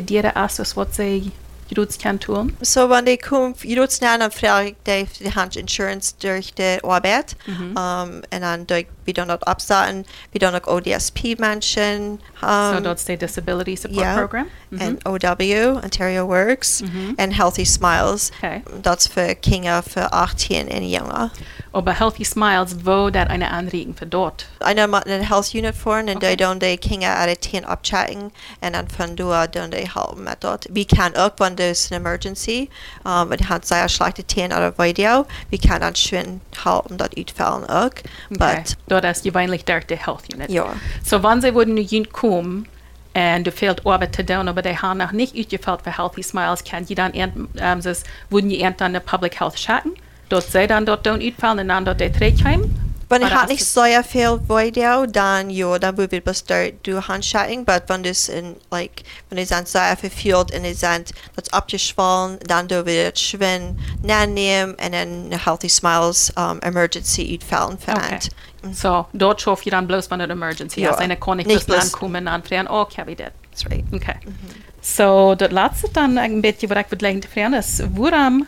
ist, 0.46 0.60
das 0.60 0.77
was 0.77 0.96
sie 0.96 1.32
Joods 1.70 1.98
kan 1.98 2.20
tun. 2.20 2.55
So, 2.62 2.89
when 2.89 3.05
they 3.05 3.17
come, 3.17 3.53
you 3.63 3.75
do 3.75 3.88
certain 3.88 4.29
frage 4.32 4.75
ich, 4.86 5.08
die 5.20 5.34
haben 5.34 5.51
Insurance 5.55 6.15
durch 6.20 6.53
die 6.53 6.79
Arbeit. 6.84 7.36
Mhm. 7.46 7.77
Um, 7.77 8.22
they 8.32 8.41
dann 8.41 8.67
durch, 8.67 8.88
wie 9.05 9.13
dann 9.13 9.27
dort 9.27 9.48
absagen, 9.48 10.05
wie 10.32 10.39
dann 10.39 10.55
auch 10.55 10.67
ODSP 10.67 11.39
mention. 11.39 12.20
Um, 12.41 12.75
so, 12.75 12.82
that's 12.82 13.05
the 13.05 13.15
Disability 13.15 13.75
Support 13.75 13.98
yeah, 13.98 14.17
Program. 14.17 14.48
Mhm. 14.72 14.82
And 14.82 15.03
mm-hmm. 15.03 15.75
OW, 15.75 15.84
Ontario 15.84 16.27
Works, 16.27 16.82
mhm. 16.82 17.15
and 17.17 17.34
Healthy 17.34 17.65
Smiles. 17.65 18.32
Okay. 18.38 18.62
that's 18.82 19.08
for 19.08 19.34
Kinder 19.36 19.82
für 19.84 20.12
18 20.12 20.70
and 20.70 20.84
younger. 20.84 21.03
jünger. 21.03 21.32
Oh, 21.74 21.79
Aber 21.79 21.93
Healthy 21.93 22.24
Smiles, 22.24 22.86
wo 22.86 23.10
das 23.10 23.29
eine 23.29 23.50
Anregung 23.51 23.96
für 23.96 24.05
dort? 24.05 24.46
Einer 24.60 24.88
macht 24.88 25.05
the 25.05 25.27
Health 25.27 25.53
Unit 25.53 25.75
vor, 25.75 25.98
und 25.98 26.10
okay. 26.10 26.32
die 26.32 26.38
dann 26.38 26.60
die 26.60 26.77
Kinder 26.77 27.17
18 27.17 27.65
abchecken, 27.65 28.32
und 28.62 28.74
dann 28.74 28.88
von 28.88 29.15
don't 29.15 29.72
they 29.72 29.88
help 29.88 30.17
mit 30.17 30.43
dort. 30.43 30.67
We 30.70 30.86
can 30.86 31.13
irgendwann 31.13 31.52
an 31.53 31.55
dus 31.55 31.91
an 31.91 31.98
emergency 31.98 32.69
um, 33.05 33.31
an 33.31 33.39
han 33.39 33.63
se 33.63 33.88
schlechte 33.88 34.24
out 34.51 34.62
a 34.62 34.72
video. 34.72 35.25
We 35.50 35.57
cannot 35.57 36.13
an 36.13 36.41
halten 36.51 36.98
dat 36.98 37.17
utfallen 37.17 37.69
ook 37.69 38.01
but 38.29 38.75
dat 38.88 39.03
as 39.03 39.22
je 39.24 39.31
weinlich 39.31 39.63
der 39.63 39.86
de 39.86 39.95
health 39.95 40.33
unit. 40.33 40.51
Ja. 40.51 40.74
So 41.03 41.22
wann 41.22 41.41
se 41.41 41.53
wurden 41.53 41.77
jun 41.77 42.12
kom 42.12 42.65
and 43.13 43.45
du 43.45 43.51
fehlt 43.51 43.86
orbit 43.86 44.13
te 44.13 44.24
down 44.24 44.48
aber 44.48 44.62
they 44.62 44.75
haar 44.75 44.95
nach 44.95 45.12
nicht 45.12 45.36
utgefällt 45.36 45.81
für 45.83 45.98
healthy 45.98 46.24
smiles. 46.24 46.63
Kann 46.63 46.86
die 46.86 46.95
dann 46.95 47.13
ähm, 47.13 47.81
wurden 48.29 48.50
die 48.50 48.62
ent 48.62 48.81
an 48.81 49.00
public 49.05 49.39
health 49.39 49.60
schatten 49.60 49.93
dort 50.29 50.51
se 50.51 50.67
dann 50.67 50.86
dort 50.86 51.05
don't 51.05 51.22
er 51.22 51.27
utfallen 51.27 51.69
an 51.69 51.86
dort 51.86 52.00
de 52.00 52.07
er 52.07 52.13
trägheim 52.13 52.74
Men 53.13 53.22
jeg 53.22 53.38
har 53.38 53.48
ikke 53.48 53.63
so 53.63 53.84
jeg 53.84 54.05
fel 54.05 54.39
video 54.50 55.05
dan 55.05 55.51
jo 55.51 55.77
dan 55.77 55.96
bu 55.96 56.08
bit 56.08 56.24
bastar 56.24 56.72
du 56.86 57.00
handschatting 57.00 57.65
but 57.65 57.84
wenn 57.88 58.03
das 58.03 58.29
in 58.29 58.55
like 58.72 59.03
wenn 59.29 59.39
es 59.39 59.51
an 59.51 59.65
so 59.65 59.79
für 59.98 60.10
field 60.10 60.51
in 60.51 60.65
es 60.65 60.84
an 60.84 61.05
that's 61.36 61.53
up 61.53 61.67
to 61.67 61.77
schwallen 61.77 62.39
dann 62.50 62.67
do 62.67 62.86
wird 62.86 63.20
schwen 63.20 63.79
nanim 64.03 64.75
and 64.79 64.93
then 64.93 65.32
healthy 65.32 65.70
smiles 65.70 66.32
um, 66.38 66.60
emergency 66.63 67.22
eat 67.22 67.43
fallen. 67.43 67.77
Okay. 67.88 68.20
Mm. 68.63 68.74
So 68.74 69.05
dort 69.13 69.41
schof 69.41 69.65
ihr 69.65 69.72
dann 69.72 69.88
bloß 69.88 70.10
man 70.10 70.22
an 70.22 70.29
emergency 70.29 70.82
ja. 70.82 70.96
eine 70.96 71.17
konik 71.17 71.48
nicht 71.48 71.72
ankommen 71.72 72.27
anfrieren 72.27 72.67
okay 72.67 73.03
wie 73.05 73.15
das. 73.15 73.32
That's 73.51 73.65
right. 73.70 73.86
Okay. 73.93 74.15
Mm 74.25 74.29
-hmm. 74.29 74.55
So 74.82 75.36
das 75.36 75.51
letzte 75.51 75.89
dann 75.93 76.17
ein 76.17 76.41
bisschen 76.41 76.70
was 76.70 76.77
ich 76.77 76.91
würde 76.91 76.98
gleich 76.98 77.13
interferieren 77.13 77.53
ist 77.53 77.84
woran 77.96 78.48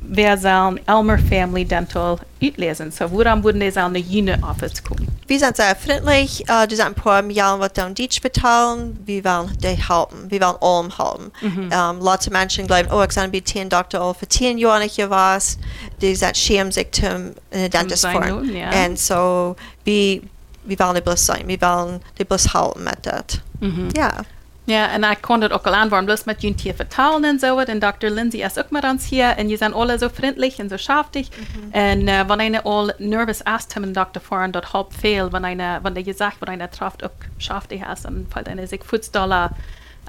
wer 0.00 0.38
sein 0.38 0.74
um, 0.74 0.78
Elmer 0.86 1.18
Family 1.18 1.64
Dental 1.64 2.18
utlesen? 2.42 2.90
So, 2.90 3.10
woran 3.10 3.42
würden 3.42 3.60
die 3.60 3.70
sein 3.70 3.94
Unit 3.94 4.42
Office 4.42 4.82
kommen? 4.82 5.08
Wir 5.26 5.38
sind 5.38 5.56
sehr 5.56 5.76
freundlich, 5.76 6.48
äh, 6.48 6.66
du 6.66 6.74
sind 6.74 6.94
paar 6.94 7.22
Milliarden, 7.22 7.60
was 7.60 7.72
dann 7.74 7.94
Deutsch 7.94 8.20
bezahlen, 8.20 8.98
wir 9.04 9.24
wollen 9.24 9.56
die 9.62 9.68
helfen, 9.68 10.30
wir 10.30 10.40
wollen 10.40 10.56
allem 10.60 10.96
helfen. 10.96 11.32
Ähm, 11.42 11.98
um, 11.98 12.04
lots 12.04 12.26
of 12.26 12.32
Menschen 12.32 12.66
glauben, 12.66 12.88
oh, 12.90 13.02
ich 13.02 13.14
bin 13.14 13.30
bei 13.30 13.40
10 13.40 13.68
Doktor, 13.68 14.00
all 14.00 14.14
für 14.14 14.28
10 14.28 14.58
Jahre 14.58 14.80
nicht 14.80 14.94
hier 14.94 15.10
was, 15.10 15.58
die 16.00 16.14
sind 16.14 16.36
schämen 16.36 16.72
sich 16.72 16.90
zum 16.92 17.34
äh, 17.50 17.68
Dentist 17.68 18.06
fahren. 18.06 18.54
ja. 18.54 18.70
Und 18.86 18.98
so, 18.98 19.56
wir, 19.84 20.22
wir 20.64 20.78
wollen 20.78 20.94
die 20.94 21.00
bloß 21.00 21.26
sein, 21.26 21.46
wir 21.46 21.60
wollen 21.60 22.00
die 22.18 22.24
bloß 22.24 22.54
helfen 22.54 22.84
mit 22.84 23.04
das. 23.04 23.40
Mhm. 23.60 23.88
Ja. 23.96 24.24
Ja, 24.68 24.94
und 24.94 25.02
ich 25.10 25.22
konnte 25.22 25.54
auch 25.54 25.64
antworten, 25.64 26.04
bloß 26.04 26.26
mit 26.26 26.42
Jün 26.42 26.54
hier 26.58 26.74
vertalen 26.74 27.24
und 27.24 27.40
so. 27.40 27.58
Und 27.58 27.82
Dr. 27.82 28.10
Lindsay 28.10 28.42
ist 28.44 28.58
auch 28.58 28.70
mit 28.70 28.84
uns 28.84 29.06
hier. 29.06 29.34
Und 29.40 29.48
die 29.48 29.56
sind 29.56 29.74
alle 29.74 29.98
so 29.98 30.10
freundlich 30.10 30.58
und 30.60 30.68
so 30.68 30.76
schaftig. 30.76 31.30
Und 31.72 32.06
äh, 32.06 32.28
wenn 32.28 32.40
eine 32.40 32.66
all 32.66 32.94
nervös 32.98 33.40
ist, 33.40 33.74
haben 33.74 33.94
Dr. 33.94 34.22
Dort 34.48 34.74
halb 34.74 34.92
fehl, 34.92 35.32
wenn 35.32 35.46
eine, 35.46 35.80
wenn 35.82 35.94
der 35.94 36.02
gesagt, 36.02 36.42
wenn 36.42 36.50
eine 36.50 36.70
trifft, 36.70 37.02
auch 37.02 37.10
schaftig 37.38 37.82
ist, 37.90 38.04
dann 38.04 38.26
fällt 38.30 38.46
eine 38.46 38.66
sich 38.66 38.84
Fußdoller 38.84 39.56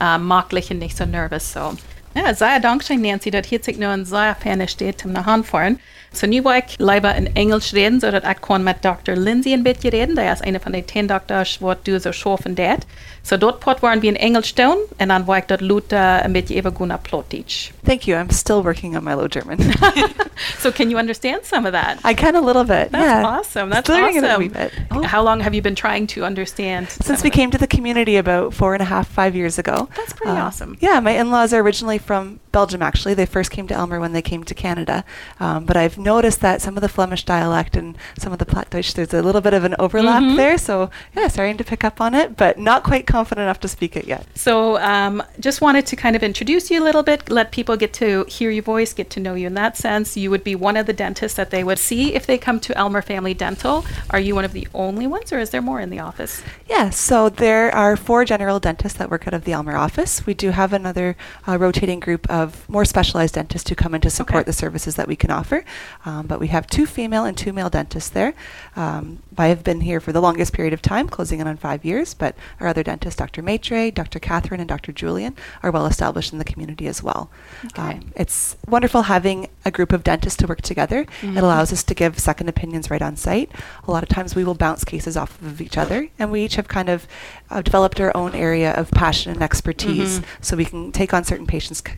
äh, 0.01 0.17
maglich 0.17 0.69
und 0.71 0.79
nicht 0.79 0.97
so 0.97 1.05
nervös. 1.05 1.53
So. 1.53 1.77
Ja, 2.13 2.33
sehr 2.33 2.59
Dankeschön, 2.59 3.01
Nancy, 3.01 3.31
dass 3.31 3.47
hier 3.47 3.63
sich 3.63 3.77
nur 3.77 3.91
ein 3.91 4.03
sehr 4.03 4.35
Fan 4.35 4.67
steht, 4.67 5.05
um 5.05 5.13
nach 5.13 5.25
Hand 5.25 5.45
fahren. 5.45 5.79
So, 6.11 6.25
nu 6.27 6.43
will 6.43 6.61
ich 6.65 6.79
lieber 6.79 7.13
in 7.15 7.27
Englisch 7.35 7.73
reden, 7.73 7.99
so 7.99 8.09
dass 8.09 8.23
ich 8.23 8.41
kann 8.41 8.63
mit 8.63 8.83
Dr. 8.83 9.15
Lindsay 9.15 9.53
ein 9.53 9.63
bisschen 9.63 9.91
reden. 9.91 10.15
Der 10.15 10.33
ist 10.33 10.43
eine 10.43 10.59
von 10.59 10.73
den 10.73 10.87
zehn 10.87 11.07
Doktors, 11.07 11.61
wo 11.61 11.73
du 11.73 11.99
so 11.99 12.11
schaffen 12.11 12.55
dat. 12.55 12.79
So, 13.21 13.37
dort 13.37 13.59
pot 13.59 13.81
waren 13.83 14.01
wir 14.01 14.09
in 14.09 14.15
Englisch 14.15 14.55
tun, 14.55 14.75
und 14.97 15.09
dann 15.09 15.27
will 15.27 15.37
ich 15.37 15.45
dort 15.45 15.61
Luther 15.61 16.23
ein 16.23 16.33
bisschen 16.33 16.57
übergehen 16.57 16.91
auf 16.91 17.03
Plattdeutsch. 17.03 17.71
Thank 17.85 18.07
you. 18.07 18.15
I'm 18.15 18.31
still 18.33 18.63
working 18.63 18.97
on 18.97 19.03
my 19.03 19.13
Low 19.13 19.27
German. 19.27 19.59
So, 20.57 20.71
can 20.71 20.89
you 20.89 20.97
understand 20.97 21.43
some 21.43 21.65
of 21.65 21.73
that? 21.73 21.99
I 22.05 22.13
can 22.13 22.33
a 22.35 22.39
little 22.41 22.63
bit. 22.63 22.91
That's 22.91 23.03
yeah. 23.05 23.25
awesome. 23.25 23.69
That's 23.69 23.85
Still 23.89 23.97
learning 24.01 24.17
it 24.17 24.23
a 24.23 24.27
awesome. 24.29 24.39
wee 24.41 24.47
bit. 24.47 24.71
How 25.05 25.21
long 25.21 25.41
have 25.41 25.53
you 25.53 25.61
been 25.61 25.75
trying 25.75 26.07
to 26.07 26.23
understand? 26.23 26.89
Since 26.89 27.23
we 27.23 27.29
came 27.29 27.51
to 27.51 27.57
the 27.57 27.67
community 27.67 28.15
about 28.15 28.53
four 28.53 28.73
and 28.73 28.81
a 28.81 28.85
half, 28.85 29.07
five 29.09 29.35
years 29.35 29.59
ago. 29.59 29.89
That's 29.97 30.13
pretty 30.13 30.31
Uh, 30.31 30.45
awesome. 30.45 30.77
Yeah, 30.79 31.01
my 31.01 31.11
in-laws 31.11 31.53
are 31.53 31.59
originally 31.59 31.97
from 31.97 32.39
Belgium. 32.59 32.81
Actually, 32.81 33.13
they 33.13 33.25
first 33.25 33.51
came 33.51 33.67
to 33.67 33.73
Elmer 33.73 33.99
when 34.01 34.11
they 34.11 34.21
came 34.21 34.43
to 34.43 34.53
Canada. 34.53 35.05
Um, 35.39 35.63
but 35.63 35.77
I've 35.77 35.97
noticed 35.97 36.41
that 36.41 36.61
some 36.61 36.75
of 36.75 36.81
the 36.81 36.89
Flemish 36.89 37.23
dialect 37.23 37.77
and 37.77 37.97
some 38.17 38.33
of 38.33 38.39
the 38.39 38.45
Plattdeutsch, 38.45 38.93
there's 38.95 39.13
a 39.13 39.21
little 39.21 39.39
bit 39.39 39.53
of 39.53 39.63
an 39.63 39.75
overlap 39.79 40.21
Mhm. 40.23 40.35
there. 40.35 40.57
So 40.57 40.89
yeah, 41.15 41.29
starting 41.29 41.55
to 41.57 41.63
pick 41.63 41.85
up 41.85 42.01
on 42.01 42.13
it, 42.13 42.35
but 42.35 42.59
not 42.59 42.83
quite 42.83 43.07
confident 43.07 43.45
enough 43.45 43.61
to 43.61 43.69
speak 43.69 43.95
it 43.95 44.05
yet. 44.13 44.25
So, 44.35 44.77
um, 44.79 45.23
just 45.39 45.61
wanted 45.61 45.85
to 45.85 45.95
kind 45.95 46.15
of 46.17 46.21
introduce 46.23 46.69
you 46.69 46.83
a 46.83 46.85
little 46.89 47.01
bit, 47.11 47.29
let 47.29 47.51
people 47.51 47.77
get 47.77 47.93
to 47.93 48.25
hear 48.27 48.51
your 48.51 48.63
voice, 48.63 48.91
get 48.93 49.09
to 49.11 49.19
know 49.21 49.35
you 49.35 49.47
in 49.47 49.53
that 49.53 49.77
sense. 49.77 50.17
You 50.17 50.29
would 50.31 50.43
be 50.43 50.55
one 50.55 50.75
of 50.75 50.85
the 50.85 50.93
dentists 51.05 51.37
that 51.37 51.49
they 51.51 51.63
would 51.63 51.79
see 51.79 52.13
if 52.13 52.25
they 52.27 52.37
come 52.37 52.59
to 52.59 52.77
Elmer 52.77 53.01
Family 53.01 53.33
Dental. 53.33 53.85
Are 54.09 54.19
you 54.19 54.35
one 54.35 54.43
of 54.43 54.51
the 54.51 54.67
only 54.73 55.07
ones, 55.07 55.31
or 55.31 55.39
is 55.39 55.51
there 55.51 55.61
more 55.61 55.79
in 55.79 55.91
the 55.91 55.99
office? 55.99 56.43
Yeah, 56.67 56.89
so 56.89 57.29
there 57.29 57.73
are 57.73 57.95
four 57.95 58.25
general 58.25 58.59
dentists 58.59 58.97
that 58.97 59.09
work 59.09 59.25
out 59.27 59.33
of 59.33 59.45
the 59.45 59.53
Elmer 59.53 59.77
office. 59.77 60.25
We 60.25 60.33
do 60.33 60.51
have 60.51 60.73
another 60.73 61.15
uh, 61.47 61.57
rotating 61.57 61.99
group 62.01 62.29
of 62.29 62.48
more 62.67 62.85
specialized 62.85 63.35
dentists 63.35 63.69
who 63.69 63.75
come 63.75 63.93
in 63.95 64.01
to 64.01 64.09
support 64.09 64.41
Okay. 64.41 64.45
the 64.45 64.53
services 64.53 64.95
that 64.95 65.07
we 65.07 65.15
can 65.15 65.31
offer. 65.31 65.63
Um, 66.05 66.27
but 66.27 66.39
we 66.39 66.47
have 66.47 66.67
two 66.67 66.85
female 66.85 67.25
and 67.25 67.37
two 67.37 67.53
male 67.53 67.69
dentists 67.69 68.09
there. 68.09 68.33
Um, 68.75 69.19
I 69.37 69.47
have 69.47 69.63
been 69.63 69.81
here 69.81 69.99
for 69.99 70.11
the 70.11 70.21
longest 70.21 70.53
period 70.53 70.73
of 70.73 70.81
time, 70.81 71.07
closing 71.07 71.39
in 71.39 71.47
on 71.47 71.57
five 71.57 71.85
years, 71.85 72.13
but 72.13 72.35
our 72.59 72.67
other 72.67 72.83
dentists, 72.83 73.17
Dr. 73.17 73.41
Maitre, 73.41 73.91
Dr. 73.91 74.19
Catherine, 74.19 74.59
and 74.59 74.67
Dr. 74.69 74.91
Julian, 74.91 75.35
are 75.63 75.71
well 75.71 75.85
established 75.85 76.33
in 76.33 76.39
the 76.39 76.45
community 76.45 76.87
as 76.87 77.01
well. 77.01 77.29
Okay. 77.67 77.81
Um, 77.81 78.11
it's 78.15 78.57
wonderful 78.67 79.03
having 79.03 79.47
a 79.65 79.71
group 79.71 79.91
of 79.93 80.03
dentists 80.03 80.37
to 80.37 80.47
work 80.47 80.61
together. 80.61 81.05
Mhm. 81.21 81.37
It 81.37 81.43
allows 81.43 81.71
us 81.71 81.83
to 81.83 81.93
give 81.93 82.19
second 82.19 82.49
opinions 82.49 82.89
right 82.91 83.01
on 83.01 83.15
site. 83.15 83.51
A 83.87 83.91
lot 83.91 84.03
of 84.03 84.09
times 84.09 84.35
we 84.35 84.43
will 84.43 84.55
bounce 84.55 84.83
cases 84.83 85.15
off 85.15 85.41
of 85.41 85.61
each 85.61 85.77
other, 85.77 86.07
and 86.19 86.31
we 86.31 86.43
each 86.43 86.55
have 86.55 86.67
kind 86.67 86.89
of 86.89 87.07
uh, 87.51 87.61
developed 87.61 87.99
our 87.99 88.15
own 88.15 88.35
area 88.35 88.71
of 88.73 88.91
passion 88.91 89.31
and 89.31 89.41
expertise, 89.41 90.19
Mhm. 90.19 90.23
so 90.41 90.55
we 90.55 90.65
can 90.65 90.91
take 90.91 91.13
on 91.13 91.23
certain 91.23 91.47
patients 91.47 91.81
c- 91.85 91.93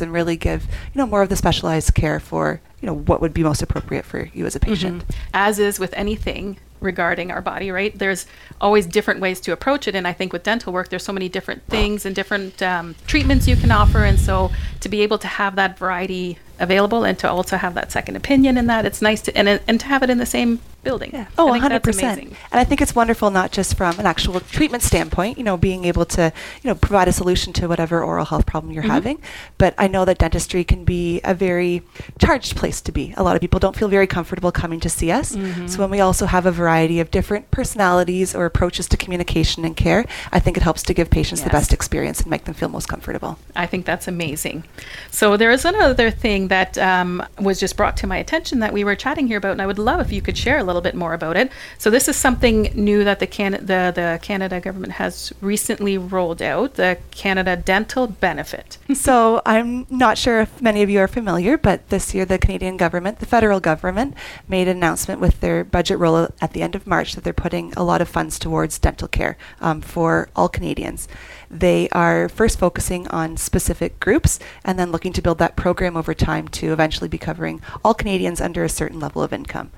and 0.00 0.12
really 0.12 0.36
give 0.36 0.64
you 0.64 0.98
know 0.98 1.06
more 1.06 1.22
of 1.22 1.28
the 1.28 1.36
specialized 1.36 1.94
care 1.94 2.18
for 2.18 2.60
you 2.80 2.86
know 2.86 2.94
what 2.94 3.20
would 3.20 3.32
be 3.34 3.42
most 3.42 3.62
appropriate 3.62 4.04
for 4.04 4.28
you 4.34 4.44
as 4.46 4.56
a 4.56 4.60
patient. 4.60 5.06
Mhm. 5.06 5.14
As 5.32 5.58
is 5.58 5.78
with 5.78 5.92
anything 5.94 6.56
regarding 6.84 7.30
our 7.32 7.40
body, 7.40 7.70
right? 7.70 7.98
There's 7.98 8.26
always 8.60 8.86
different 8.86 9.20
ways 9.20 9.40
to 9.40 9.52
approach 9.52 9.88
it, 9.88 9.94
and 9.94 10.06
I 10.06 10.12
think 10.12 10.32
with 10.32 10.42
dental 10.44 10.72
work, 10.72 10.90
there's 10.90 11.02
so 11.04 11.12
many 11.12 11.28
different 11.28 11.62
things 11.66 12.06
and 12.06 12.14
different 12.14 12.62
um, 12.62 12.94
treatments 13.06 13.48
you 13.48 13.56
can 13.56 13.70
offer, 13.72 14.04
and 14.04 14.18
so 14.20 14.52
to 14.80 14.88
be 14.88 15.00
able 15.02 15.18
to 15.18 15.26
have 15.28 15.56
that 15.56 15.78
variety 15.78 16.38
available 16.60 17.02
and 17.02 17.18
to 17.18 17.28
also 17.28 17.56
have 17.56 17.74
that 17.74 17.90
second 17.90 18.14
opinion 18.14 18.56
in 18.56 18.66
that, 18.66 18.84
it's 18.86 19.02
nice 19.02 19.20
to 19.22 19.36
and 19.36 19.48
and 19.66 19.80
to 19.80 19.86
have 19.86 20.04
it 20.04 20.10
in 20.10 20.18
the 20.18 20.26
same 20.26 20.60
building. 20.84 21.10
Yeah. 21.14 21.24
Oh, 21.38 21.50
think 21.52 21.64
100%. 21.64 21.82
amazing. 22.02 22.36
And 22.52 22.60
I 22.60 22.64
think 22.64 22.82
it's 22.82 22.94
wonderful 22.94 23.30
not 23.30 23.50
just 23.50 23.74
from 23.76 23.98
an 23.98 24.04
actual 24.06 24.38
treatment 24.40 24.82
standpoint, 24.82 25.38
you 25.38 25.42
know, 25.42 25.56
being 25.56 25.86
able 25.86 26.04
to, 26.04 26.30
you 26.62 26.68
know, 26.68 26.74
provide 26.74 27.08
a 27.08 27.12
solution 27.12 27.54
to 27.54 27.66
whatever 27.68 28.04
oral 28.04 28.26
health 28.26 28.44
problem 28.44 28.70
you're 28.70 28.84
Mhm. 28.84 28.90
having, 28.90 29.18
but 29.56 29.74
I 29.78 29.88
know 29.88 30.04
that 30.04 30.18
dentistry 30.18 30.62
can 30.62 30.84
be 30.84 31.22
a 31.24 31.32
very 31.32 31.82
charged 32.18 32.54
place 32.54 32.82
to 32.82 32.92
be. 32.92 33.14
A 33.16 33.22
lot 33.22 33.34
of 33.34 33.40
people 33.40 33.58
don't 33.58 33.74
feel 33.74 33.88
very 33.88 34.06
comfortable 34.06 34.52
coming 34.52 34.78
to 34.80 34.90
see 34.90 35.10
us. 35.10 35.34
Mhm. 35.34 35.70
So 35.70 35.78
when 35.80 35.88
we 35.90 36.00
also 36.00 36.26
have 36.26 36.44
a 36.44 36.52
variety 36.52 36.73
of 36.74 37.10
different 37.10 37.50
personalities 37.50 38.34
or 38.34 38.44
approaches 38.44 38.88
to 38.88 38.96
communication 38.96 39.64
and 39.64 39.76
care, 39.76 40.04
I 40.32 40.40
think 40.40 40.56
it 40.56 40.62
helps 40.62 40.82
to 40.84 40.94
give 40.94 41.10
patients 41.10 41.42
the 41.42 41.50
best 41.50 41.72
experience 41.72 42.20
and 42.20 42.30
make 42.30 42.44
them 42.44 42.54
feel 42.54 42.68
most 42.68 42.88
comfortable. 42.88 43.38
I 43.54 43.66
think 43.66 43.86
that's 43.86 44.08
amazing. 44.08 44.64
So 45.10 45.36
there 45.36 45.50
is 45.50 45.64
another 45.64 46.10
thing 46.10 46.48
that 46.48 46.76
um, 46.78 47.22
was 47.40 47.60
just 47.60 47.76
brought 47.76 47.96
to 47.98 48.06
my 48.06 48.16
attention 48.16 48.60
that 48.60 48.72
we 48.72 48.84
were 48.84 48.96
chatting 48.96 49.26
here 49.26 49.38
about, 49.38 49.52
and 49.52 49.62
I 49.62 49.66
would 49.66 49.78
love 49.78 50.00
if 50.00 50.12
you 50.12 50.20
could 50.20 50.36
share 50.36 50.58
a 50.58 50.64
little 50.64 50.82
bit 50.82 50.94
more 50.94 51.14
about 51.14 51.36
it. 51.36 51.50
So 51.78 51.90
this 51.90 52.08
is 52.08 52.16
something 52.16 52.70
new 52.74 53.04
that 53.04 53.20
the 53.20 53.26
Can- 53.26 53.52
the, 53.52 53.92
the 53.94 54.18
Canada 54.22 54.60
government 54.60 54.94
has 54.94 55.32
recently 55.40 55.96
rolled 55.98 56.42
out, 56.42 56.74
the 56.74 56.98
Canada 57.10 57.56
Dental 57.56 58.06
Benefit. 58.06 58.78
so 58.94 59.42
I'm 59.46 59.86
not 59.90 60.18
sure 60.18 60.40
if 60.40 60.60
many 60.60 60.82
of 60.82 60.90
you 60.90 60.98
are 61.00 61.08
familiar, 61.08 61.56
but 61.56 61.88
this 61.90 62.14
year 62.14 62.24
the 62.24 62.38
Canadian 62.38 62.76
government, 62.76 63.20
the 63.20 63.26
federal 63.26 63.60
government, 63.60 64.14
made 64.48 64.68
an 64.68 64.76
announcement 64.76 65.20
with 65.20 65.40
their 65.40 65.64
budget 65.64 65.98
roll 65.98 66.28
at 66.40 66.52
the 66.52 66.62
end 66.64 66.74
of 66.74 66.86
March 66.86 67.14
that 67.14 67.22
they're 67.22 67.32
putting 67.32 67.72
a 67.74 67.84
lot 67.84 68.00
of 68.00 68.08
funds 68.08 68.38
towards 68.38 68.78
dental 68.78 69.06
care 69.06 69.36
um, 69.60 69.80
for 69.80 70.28
all 70.34 70.48
Canadians. 70.48 71.06
They 71.50 71.88
are 71.90 72.28
first 72.28 72.58
focusing 72.58 73.06
on 73.08 73.36
specific 73.36 74.00
groups 74.00 74.40
and 74.64 74.78
then 74.78 74.90
looking 74.90 75.12
to 75.12 75.22
build 75.22 75.38
that 75.38 75.56
program 75.56 75.96
over 75.96 76.14
time 76.14 76.48
to 76.48 76.72
eventually 76.72 77.08
be 77.08 77.18
covering 77.18 77.60
all 77.84 77.94
Canadians 77.94 78.40
under 78.40 78.64
a 78.64 78.68
certain 78.68 78.98
level 78.98 79.22
of 79.22 79.32
income. 79.32 79.70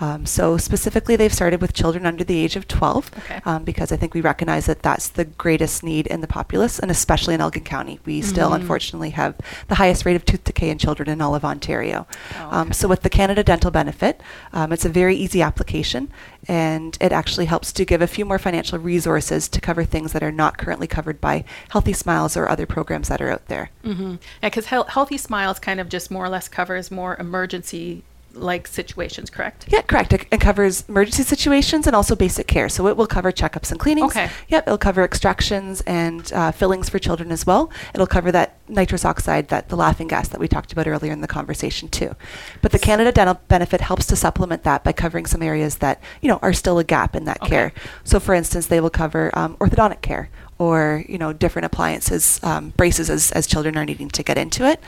Um, 0.00 0.26
so 0.26 0.56
specifically, 0.56 1.16
they've 1.16 1.32
started 1.32 1.60
with 1.60 1.72
children 1.74 2.06
under 2.06 2.24
the 2.24 2.38
age 2.38 2.56
of 2.56 2.66
12 2.66 3.10
Okay. 3.18 3.40
um, 3.44 3.64
because 3.64 3.92
I 3.92 3.96
think 3.96 4.14
we 4.14 4.20
recognize 4.20 4.66
that 4.66 4.82
that's 4.82 5.08
the 5.08 5.24
greatest 5.24 5.82
need 5.82 6.06
in 6.08 6.20
the 6.20 6.26
populace, 6.26 6.78
and 6.78 6.90
especially 6.90 7.34
in 7.34 7.40
Elgin 7.40 7.64
County. 7.64 8.00
We 8.04 8.22
still, 8.22 8.50
Mhm. 8.50 8.56
unfortunately, 8.56 9.10
have 9.10 9.34
the 9.68 9.76
highest 9.76 10.04
rate 10.04 10.16
of 10.16 10.24
tooth 10.24 10.44
decay 10.44 10.70
in 10.70 10.78
children 10.78 11.08
in 11.08 11.20
all 11.20 11.34
of 11.34 11.44
Ontario. 11.44 12.06
Oh, 12.40 12.48
Um, 12.50 12.60
okay. 12.68 12.72
so 12.72 12.88
with 12.88 13.02
the 13.02 13.10
Canada 13.10 13.42
Dental 13.44 13.70
Benefit, 13.70 14.20
um, 14.52 14.72
it's 14.72 14.84
a 14.84 14.88
very 14.88 15.14
easy 15.16 15.42
application, 15.42 16.08
and 16.48 16.96
it 17.00 17.12
actually 17.12 17.46
helps 17.46 17.72
to 17.72 17.84
give 17.84 18.02
a 18.02 18.06
few 18.06 18.24
more 18.24 18.38
financial 18.38 18.78
resources 18.78 19.48
to 19.48 19.60
cover 19.60 19.84
things 19.84 20.12
that 20.12 20.22
are 20.22 20.32
not 20.32 20.58
currently 20.58 20.86
covered 20.86 21.20
by 21.20 21.44
Healthy 21.68 21.92
Smiles 21.92 22.36
or 22.36 22.48
other 22.48 22.66
programs 22.66 23.08
that 23.08 23.20
are 23.20 23.30
out 23.30 23.46
there. 23.48 23.70
Mm-hmm. 23.84 24.12
Yeah, 24.42 24.48
because 24.48 24.66
Healthy 24.66 25.18
Smiles 25.18 25.58
kind 25.58 25.78
of 25.80 25.88
just 25.88 26.10
more 26.10 26.24
or 26.24 26.28
less 26.28 26.48
covers 26.48 26.90
more 26.90 27.16
emergency 27.20 28.02
like 28.34 28.66
situations, 28.66 29.30
correct? 29.30 29.66
Yeah, 29.68 29.82
correct. 29.82 30.12
It, 30.12 30.26
it 30.30 30.40
covers 30.40 30.84
emergency 30.88 31.22
situations 31.22 31.86
and 31.86 31.94
also 31.94 32.14
basic 32.16 32.46
care. 32.46 32.68
So 32.68 32.86
it 32.86 32.96
will 32.96 33.06
cover 33.06 33.32
checkups 33.32 33.70
and 33.70 33.78
cleanings. 33.78 34.12
Okay. 34.12 34.30
Yep, 34.48 34.66
it'll 34.66 34.78
cover 34.78 35.02
extractions 35.02 35.80
and 35.82 36.32
uh, 36.32 36.52
fillings 36.52 36.88
for 36.88 36.98
children 36.98 37.30
as 37.32 37.46
well. 37.46 37.70
It'll 37.94 38.06
cover 38.06 38.32
that 38.32 38.56
nitrous 38.68 39.04
oxide, 39.04 39.48
that 39.48 39.68
the 39.68 39.76
laughing 39.76 40.08
gas 40.08 40.28
that 40.28 40.40
we 40.40 40.48
talked 40.48 40.72
about 40.72 40.86
earlier 40.86 41.12
in 41.12 41.20
the 41.20 41.28
conversation 41.28 41.88
too. 41.88 42.14
But 42.60 42.72
the 42.72 42.78
Canada 42.78 43.12
Dental 43.12 43.40
Benefit 43.48 43.80
helps 43.80 44.06
to 44.06 44.16
supplement 44.16 44.62
that 44.64 44.84
by 44.84 44.92
covering 44.92 45.26
some 45.26 45.42
areas 45.42 45.76
that 45.76 46.00
you 46.20 46.28
know 46.28 46.38
are 46.42 46.52
still 46.52 46.78
a 46.78 46.84
gap 46.84 47.14
in 47.14 47.24
that 47.24 47.40
Okay. 47.42 47.50
care. 47.50 47.72
So, 48.04 48.20
for 48.20 48.34
instance, 48.34 48.66
they 48.66 48.80
will 48.80 48.90
cover 48.90 49.30
um, 49.36 49.56
orthodontic 49.56 50.00
care 50.02 50.30
or 50.62 51.04
you 51.08 51.18
know 51.22 51.32
different 51.44 51.66
appliances, 51.66 52.24
um, 52.50 52.64
braces 52.80 53.08
as, 53.16 53.32
as 53.32 53.46
children 53.46 53.76
are 53.76 53.84
needing 53.90 54.10
to 54.18 54.22
get 54.22 54.36
into 54.44 54.62
it. 54.72 54.78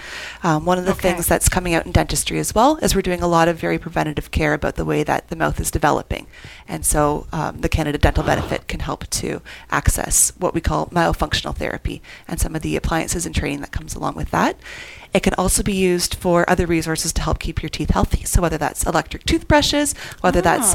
Um, 0.43 0.65
one 0.71 0.79
of 0.79 0.85
the 0.85 0.93
Okay. 0.95 1.09
things 1.13 1.27
that's 1.27 1.49
coming 1.49 1.75
out 1.77 1.85
in 1.87 1.93
dentistry 1.93 2.39
as 2.39 2.55
well 2.55 2.77
is 2.83 2.95
we're 2.95 3.03
doing 3.11 3.23
a 3.23 3.27
lot 3.37 3.49
of 3.49 3.55
very 3.67 3.79
preventative 3.79 4.31
care 4.31 4.55
about 4.55 4.75
the 4.77 4.85
way 4.85 5.03
that 5.11 5.29
the 5.31 5.37
mouth 5.37 5.59
is 5.65 5.71
developing, 5.71 6.27
and 6.69 6.85
so 6.93 7.27
um, 7.33 7.61
the 7.65 7.69
Canada 7.69 7.99
Dental 7.99 8.25
Benefit 8.25 8.69
can 8.69 8.81
help 8.81 9.03
to 9.21 9.41
access 9.71 10.33
what 10.39 10.55
we 10.55 10.61
call 10.61 10.87
myofunctional 10.87 11.55
therapy 11.57 12.01
and 12.29 12.39
some 12.41 12.55
of 12.57 12.63
the 12.63 12.77
appliances 12.77 13.27
and 13.27 13.35
training 13.35 13.61
that 13.63 13.73
comes 13.73 13.95
along 13.95 14.15
with 14.15 14.31
that. 14.31 14.57
It 15.15 15.23
can 15.23 15.35
also 15.35 15.63
be 15.63 15.73
used 15.73 16.17
for 16.17 16.49
other 16.51 16.67
resources 16.67 17.13
to 17.13 17.23
help 17.23 17.39
keep 17.39 17.63
your 17.63 17.71
teeth 17.71 17.91
healthy. 17.91 18.25
So 18.25 18.43
whether 18.43 18.59
that's 18.59 18.85
electric 18.85 19.25
toothbrushes, 19.25 19.95
whether 20.21 20.41
that's 20.41 20.75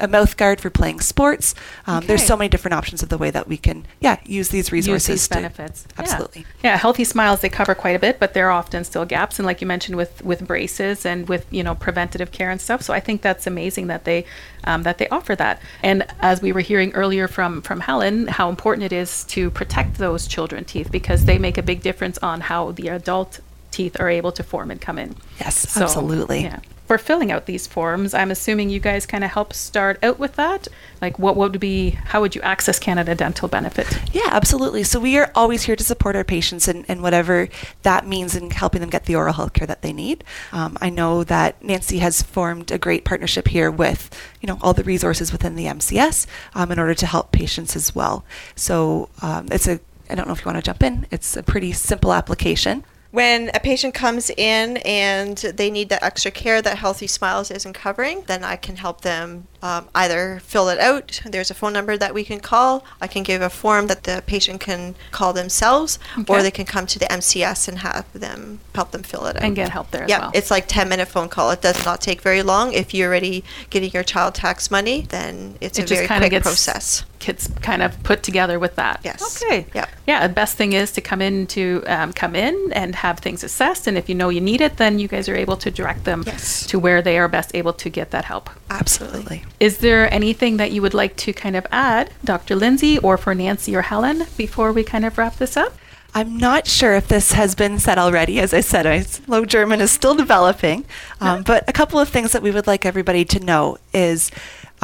a, 0.00 0.04
a, 0.04 0.08
mouth 0.08 0.38
guard 0.38 0.58
for 0.58 0.70
playing 0.70 1.00
sports, 1.00 1.54
um, 1.86 2.06
there's 2.06 2.24
so 2.24 2.34
many 2.34 2.48
different 2.48 2.74
options 2.74 3.02
of 3.02 3.10
the 3.10 3.18
way 3.18 3.30
that 3.30 3.46
we 3.46 3.58
can, 3.58 3.86
yeah, 4.00 4.20
use 4.24 4.48
these 4.48 4.72
resources. 4.72 5.08
Use 5.08 5.20
these 5.20 5.28
to- 5.28 5.34
benefits. 5.34 5.86
Yeah. 5.86 6.02
Absolutely. 6.02 6.46
Yeah. 6.62 6.76
Healthy 6.78 7.04
Smiles 7.04 7.42
they 7.42 7.50
cover 7.50 7.74
quite 7.74 7.94
a 7.94 7.98
bit, 7.98 8.18
but 8.18 8.32
there 8.32 8.48
are 8.48 8.52
often 8.52 8.84
still 8.84 9.04
gaps, 9.04 9.38
and 9.38 9.44
like 9.44 9.60
you 9.60 9.66
mentioned 9.66 9.96
with 9.96 10.24
with 10.24 10.46
braces 10.46 11.04
and 11.04 11.28
with 11.28 11.46
you 11.50 11.62
know 11.62 11.74
preventative 11.74 12.32
care 12.32 12.50
and 12.50 12.60
stuff. 12.60 12.80
So 12.80 12.94
I 12.94 13.00
think 13.00 13.20
that's 13.20 13.46
amazing 13.46 13.88
that 13.88 14.04
they 14.04 14.24
um, 14.64 14.82
that 14.84 14.96
they 14.96 15.08
offer 15.08 15.36
that. 15.36 15.60
And 15.82 16.06
as 16.20 16.40
we 16.40 16.52
were 16.52 16.60
hearing 16.60 16.92
earlier 16.94 17.28
from 17.28 17.60
from 17.60 17.80
Helen, 17.80 18.28
how 18.28 18.48
important 18.48 18.84
it 18.84 18.92
is 18.92 19.24
to 19.24 19.50
protect 19.50 19.98
those 19.98 20.26
children 20.26 20.64
teeth 20.64 20.90
because 20.90 21.26
they 21.26 21.38
make 21.38 21.58
a 21.58 21.62
big 21.62 21.82
difference 21.82 22.16
on 22.18 22.40
how 22.40 22.72
the 22.72 22.88
adult 22.88 23.40
teeth 23.74 23.98
are 24.00 24.08
able 24.08 24.32
to 24.32 24.42
form 24.42 24.70
and 24.70 24.80
come 24.80 24.98
in. 24.98 25.16
Yes, 25.40 25.68
So, 25.68 25.82
absolutely. 25.82 26.42
Yeah. 26.42 26.60
For 26.86 26.98
filling 26.98 27.32
out 27.32 27.46
these 27.46 27.66
forms, 27.66 28.12
I'm 28.12 28.30
assuming 28.30 28.68
you 28.68 28.78
guys 28.78 29.06
kind 29.06 29.24
of 29.24 29.30
help 29.30 29.54
start 29.54 29.98
out 30.02 30.18
with 30.18 30.34
that. 30.36 30.68
Like, 31.00 31.18
what 31.18 31.34
would 31.34 31.58
be, 31.58 31.90
how 32.12 32.20
would 32.20 32.34
you 32.34 32.42
access 32.42 32.78
Canada 32.78 33.14
Dental 33.14 33.48
Benefit? 33.48 33.86
Yeah, 34.12 34.28
absolutely. 34.30 34.82
So 34.82 35.00
we 35.00 35.16
are 35.16 35.30
always 35.34 35.62
here 35.62 35.76
to 35.76 35.82
support 35.82 36.14
our 36.14 36.24
patients 36.24 36.68
and, 36.68 36.84
and 36.86 37.02
whatever 37.02 37.48
that 37.84 38.06
means 38.06 38.36
in 38.36 38.50
helping 38.50 38.82
them 38.82 38.90
get 38.90 39.06
the 39.06 39.16
oral 39.16 39.32
health 39.32 39.54
care 39.54 39.66
that 39.66 39.80
they 39.80 39.94
need. 39.94 40.24
Um, 40.52 40.76
I 40.82 40.90
know 40.90 41.24
that 41.24 41.64
Nancy 41.64 41.98
has 42.00 42.22
formed 42.22 42.70
a 42.70 42.76
great 42.76 43.06
partnership 43.06 43.48
here 43.48 43.70
with, 43.70 44.10
you 44.42 44.46
know, 44.46 44.58
all 44.60 44.74
the 44.74 44.84
resources 44.84 45.32
within 45.32 45.56
the 45.56 45.64
MCS 45.64 46.26
um, 46.54 46.70
in 46.70 46.78
order 46.78 46.94
to 46.94 47.06
help 47.06 47.32
patients 47.32 47.74
as 47.76 47.94
well. 47.94 48.26
So 48.56 49.08
um, 49.22 49.48
it's 49.50 49.66
a, 49.66 49.80
I 50.10 50.14
don't 50.16 50.26
know 50.26 50.34
if 50.34 50.40
you 50.40 50.46
want 50.52 50.58
to 50.58 50.62
jump 50.62 50.82
in. 50.82 51.06
It's 51.10 51.34
a 51.34 51.42
pretty 51.42 51.72
simple 51.72 52.12
application. 52.12 52.84
When 53.14 53.52
a 53.54 53.60
patient 53.60 53.94
comes 53.94 54.28
in 54.28 54.78
and 54.78 55.38
they 55.38 55.70
need 55.70 55.88
that 55.90 56.02
extra 56.02 56.32
care 56.32 56.60
that 56.60 56.78
Healthy 56.78 57.06
Smiles 57.06 57.48
isn't 57.48 57.74
covering, 57.74 58.22
then 58.22 58.42
I 58.42 58.56
can 58.56 58.74
help 58.74 59.02
them 59.02 59.46
um, 59.64 59.88
either 59.94 60.40
fill 60.44 60.68
it 60.68 60.78
out. 60.78 61.22
There's 61.24 61.50
a 61.50 61.54
phone 61.54 61.72
number 61.72 61.96
that 61.96 62.12
we 62.14 62.22
can 62.22 62.38
call. 62.40 62.84
I 63.00 63.06
can 63.06 63.22
give 63.22 63.40
a 63.40 63.48
form 63.48 63.86
that 63.86 64.02
the 64.04 64.22
patient 64.26 64.60
can 64.60 64.94
call 65.10 65.32
themselves, 65.32 65.98
or 66.28 66.42
they 66.42 66.50
can 66.50 66.66
come 66.66 66.86
to 66.86 66.98
the 66.98 67.06
MCS 67.06 67.66
and 67.68 67.78
have 67.78 68.04
them 68.12 68.60
help 68.74 68.90
them 68.90 69.02
fill 69.02 69.24
it 69.26 69.36
out. 69.36 69.42
And 69.42 69.56
get 69.56 69.70
help 69.70 69.90
there 69.90 70.04
as 70.04 70.10
yeah, 70.10 70.18
well. 70.20 70.30
it's 70.34 70.50
like 70.50 70.66
10 70.68 70.88
minute 70.88 71.08
phone 71.08 71.28
call. 71.30 71.50
It 71.50 71.62
does 71.62 71.82
not 71.84 72.00
take 72.02 72.20
very 72.20 72.42
long. 72.42 72.72
If 72.74 72.92
you're 72.92 73.08
already 73.08 73.42
getting 73.70 73.90
your 73.92 74.02
child 74.02 74.34
tax 74.34 74.70
money, 74.70 75.06
then 75.08 75.56
it's 75.62 75.78
It 75.78 75.90
a 75.90 75.94
very 75.94 76.06
quick 76.06 76.30
gets- 76.30 76.42
process. 76.46 77.04
Kids 77.20 77.48
kind 77.62 77.80
of 77.82 78.02
put 78.02 78.22
together 78.22 78.58
with 78.58 78.76
that. 78.76 79.00
Yes. 79.02 79.42
Okay. 79.42 79.64
Yep. 79.74 79.88
Yeah. 80.06 80.26
The 80.28 80.34
best 80.34 80.58
thing 80.58 80.74
is 80.74 80.92
to 80.92 81.00
come 81.00 81.22
in 81.22 81.46
to 81.56 81.82
um, 81.86 82.12
come 82.12 82.36
in 82.36 82.70
and 82.74 82.94
have 82.96 83.20
things 83.20 83.42
assessed, 83.42 83.86
and 83.86 83.96
if 83.96 84.10
you 84.10 84.14
know 84.14 84.28
you 84.28 84.42
need 84.42 84.60
it, 84.60 84.76
then 84.76 84.98
you 84.98 85.08
guys 85.08 85.26
are 85.30 85.34
able 85.34 85.56
to 85.56 85.70
direct 85.70 86.04
them 86.04 86.22
Yes. 86.26 86.66
to 86.66 86.78
where 86.78 87.00
they 87.00 87.16
are 87.16 87.26
best 87.28 87.52
able 87.54 87.72
to 87.72 87.88
get 87.88 88.10
that 88.10 88.26
help. 88.26 88.50
Absolutely. 88.68 89.42
Is 89.60 89.78
there 89.78 90.12
anything 90.12 90.56
that 90.56 90.72
you 90.72 90.82
would 90.82 90.94
like 90.94 91.16
to 91.16 91.32
kind 91.32 91.56
of 91.56 91.66
add, 91.70 92.10
Dr. 92.24 92.56
Lindsay, 92.56 92.98
or 92.98 93.16
for 93.16 93.34
Nancy 93.34 93.74
or 93.74 93.82
Helen, 93.82 94.26
before 94.36 94.72
we 94.72 94.82
kind 94.82 95.04
of 95.04 95.16
wrap 95.16 95.36
this 95.36 95.56
up? 95.56 95.74
I'm 96.16 96.38
not 96.38 96.68
sure 96.68 96.94
if 96.94 97.08
this 97.08 97.32
has 97.32 97.56
been 97.56 97.80
said 97.80 97.98
already. 97.98 98.38
As 98.38 98.54
I 98.54 98.60
said, 98.60 98.86
my 98.86 99.00
slow 99.00 99.44
German 99.44 99.80
is 99.80 99.90
still 99.90 100.14
developing. 100.14 100.84
Um, 101.20 101.42
but 101.42 101.68
a 101.68 101.72
couple 101.72 101.98
of 101.98 102.08
things 102.08 102.30
that 102.32 102.42
we 102.42 102.52
would 102.52 102.68
like 102.68 102.86
everybody 102.86 103.24
to 103.24 103.40
know 103.40 103.78
is 103.92 104.30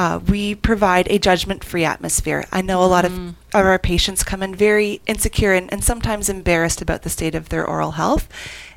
uh, 0.00 0.18
we 0.18 0.54
provide 0.54 1.06
a 1.10 1.18
judgment 1.18 1.62
free 1.62 1.84
atmosphere. 1.84 2.46
I 2.50 2.62
know 2.62 2.82
a 2.82 2.88
lot 2.96 3.04
of, 3.04 3.12
of 3.58 3.66
our 3.66 3.78
patients 3.78 4.22
come 4.22 4.42
in 4.42 4.54
very 4.54 5.02
insecure 5.06 5.52
and, 5.52 5.70
and 5.70 5.84
sometimes 5.84 6.30
embarrassed 6.30 6.80
about 6.80 7.02
the 7.02 7.10
state 7.10 7.34
of 7.34 7.50
their 7.50 7.66
oral 7.66 7.90
health. 7.92 8.26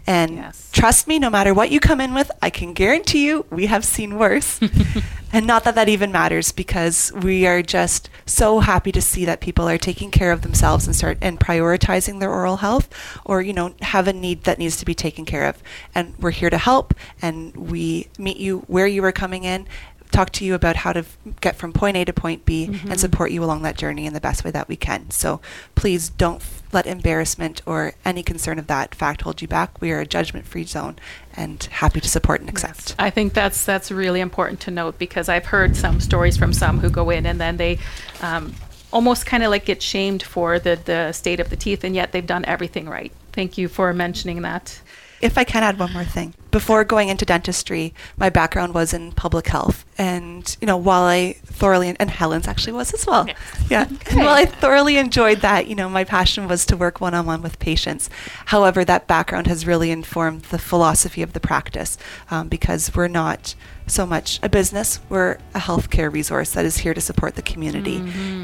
And 0.05 0.35
Yes. 0.35 0.69
trust 0.73 1.07
me, 1.07 1.19
no 1.19 1.29
matter 1.29 1.53
what 1.53 1.71
you 1.71 1.79
come 1.79 2.01
in 2.01 2.13
with, 2.13 2.29
I 2.41 2.49
can 2.49 2.73
guarantee 2.73 3.25
you 3.25 3.45
we 3.49 3.67
have 3.67 3.85
seen 3.85 4.17
worse. 4.19 4.59
and 5.33 5.47
not 5.47 5.63
that 5.63 5.75
that 5.75 5.87
even 5.89 6.11
matters 6.11 6.51
because 6.51 7.11
we 7.13 7.47
are 7.47 7.61
just 7.63 8.09
so 8.25 8.59
happy 8.59 8.91
to 8.91 9.01
see 9.01 9.25
that 9.25 9.39
people 9.39 9.67
are 9.67 9.77
taking 9.79 10.11
care 10.11 10.31
of 10.33 10.41
themselves 10.41 10.85
and 10.85 10.95
start 10.95 11.17
and 11.21 11.39
prioritizing 11.39 12.19
their 12.19 12.29
oral 12.29 12.57
health 12.57 12.87
or 13.25 13.41
you 13.41 13.51
know 13.51 13.73
have 13.81 14.07
a 14.07 14.13
need 14.13 14.43
that 14.43 14.59
needs 14.59 14.77
to 14.77 14.85
be 14.85 14.93
taken 14.93 15.25
care 15.25 15.47
of 15.47 15.55
and 15.95 16.13
we're 16.19 16.31
here 16.31 16.51
to 16.51 16.57
help 16.59 16.93
and 17.21 17.55
we 17.55 18.07
meet 18.19 18.37
you 18.37 18.59
where 18.67 18.85
you 18.85 19.03
are 19.03 19.11
coming 19.11 19.43
in 19.43 19.65
talk 20.13 20.29
to 20.31 20.45
you 20.45 20.53
about 20.53 20.77
how 20.77 20.93
to 20.93 20.99
f- 20.99 21.17
get 21.41 21.55
from 21.55 21.73
point 21.73 21.97
A 21.97 22.05
to 22.05 22.13
point 22.13 22.45
B 22.45 22.65
and 22.87 22.99
support 22.99 23.31
you 23.31 23.43
along 23.43 23.63
that 23.63 23.75
journey 23.75 24.05
in 24.05 24.13
the 24.13 24.21
best 24.21 24.45
way 24.45 24.51
that 24.51 24.69
we 24.69 24.75
can. 24.77 25.11
So 25.11 25.41
please 25.75 26.09
don't 26.09 26.41
f- 26.41 26.63
let 26.71 26.85
embarrassment 26.85 27.61
or 27.65 27.93
any 28.05 28.23
concern 28.23 28.59
of 28.59 28.67
that 28.67 28.95
fact 28.95 29.23
hold 29.23 29.41
you 29.41 29.47
back. 29.47 29.81
We 29.81 29.91
are 29.91 29.99
a 29.99 30.05
judgment-free 30.05 30.65
zone 30.65 30.97
and 31.35 31.61
happy 31.63 31.99
to 31.99 32.07
support 32.07 32.39
and 32.39 32.49
accept. 32.49 32.95
I 32.99 33.09
think 33.09 33.33
that's 33.33 33.65
that's 33.65 33.91
really 33.91 34.21
important 34.21 34.59
to 34.61 34.71
note 34.71 34.97
because 34.97 35.27
I've 35.27 35.47
heard 35.47 35.75
some 35.75 35.99
stories 35.99 36.37
from 36.37 36.53
some 36.53 36.79
who 36.79 36.89
go 36.89 37.09
in 37.09 37.25
and 37.25 37.41
then 37.41 37.57
they 37.57 37.79
um, 38.21 38.53
almost 38.91 39.25
kind 39.25 39.43
of 39.43 39.49
like 39.49 39.65
get 39.65 39.81
shamed 39.81 40.23
for 40.23 40.59
the 40.59 40.79
the 40.85 41.11
state 41.11 41.39
of 41.39 41.49
the 41.49 41.55
teeth, 41.55 41.83
and 41.83 41.95
yet 41.95 42.11
they've 42.11 42.25
done 42.25 42.45
everything 42.45 42.87
right. 42.87 43.11
Thank 43.33 43.57
you 43.57 43.67
for 43.67 43.91
mentioning 43.93 44.43
that. 44.43 44.79
If 45.23 45.37
I 45.37 45.45
can 45.45 45.63
add 45.63 45.79
one 45.79 45.93
more 45.93 46.03
thing. 46.03 46.33
Before 46.51 46.83
going 46.83 47.09
into 47.09 47.25
dentistry, 47.25 47.93
my 48.17 48.29
background 48.29 48.73
was 48.73 48.93
in 48.93 49.13
public 49.13 49.47
health. 49.47 49.85
And, 49.97 50.55
you 50.59 50.67
know, 50.67 50.77
while 50.77 51.03
I 51.03 51.33
thoroughly, 51.45 51.95
and 51.97 52.09
Helen's 52.09 52.47
actually 52.47 52.73
was 52.73 52.93
as 52.93 53.07
well. 53.07 53.25
Yes. 53.25 53.37
Yeah. 53.69 53.87
And 54.11 54.19
while 54.19 54.35
I 54.35 54.45
thoroughly 54.45 54.97
enjoyed 54.97 55.39
that, 55.39 55.67
you 55.67 55.75
know, 55.75 55.89
my 55.89 56.03
passion 56.03 56.47
was 56.47 56.65
to 56.67 56.77
work 56.77 56.99
one 56.99 57.13
on 57.13 57.25
one 57.25 57.41
with 57.41 57.57
patients. 57.57 58.09
However, 58.47 58.83
that 58.85 59.07
background 59.07 59.47
has 59.47 59.65
really 59.65 59.91
informed 59.91 60.43
the 60.43 60.59
philosophy 60.59 61.21
of 61.21 61.33
the 61.33 61.39
practice 61.39 61.97
um, 62.29 62.49
because 62.49 62.93
we're 62.93 63.07
not 63.07 63.55
so 63.87 64.05
much 64.05 64.39
a 64.43 64.49
business, 64.49 64.99
we're 65.09 65.37
a 65.53 65.59
healthcare 65.59 66.11
resource 66.11 66.51
that 66.51 66.65
is 66.65 66.77
here 66.77 66.93
to 66.93 67.01
support 67.01 67.35
the 67.35 67.41
community. 67.41 67.97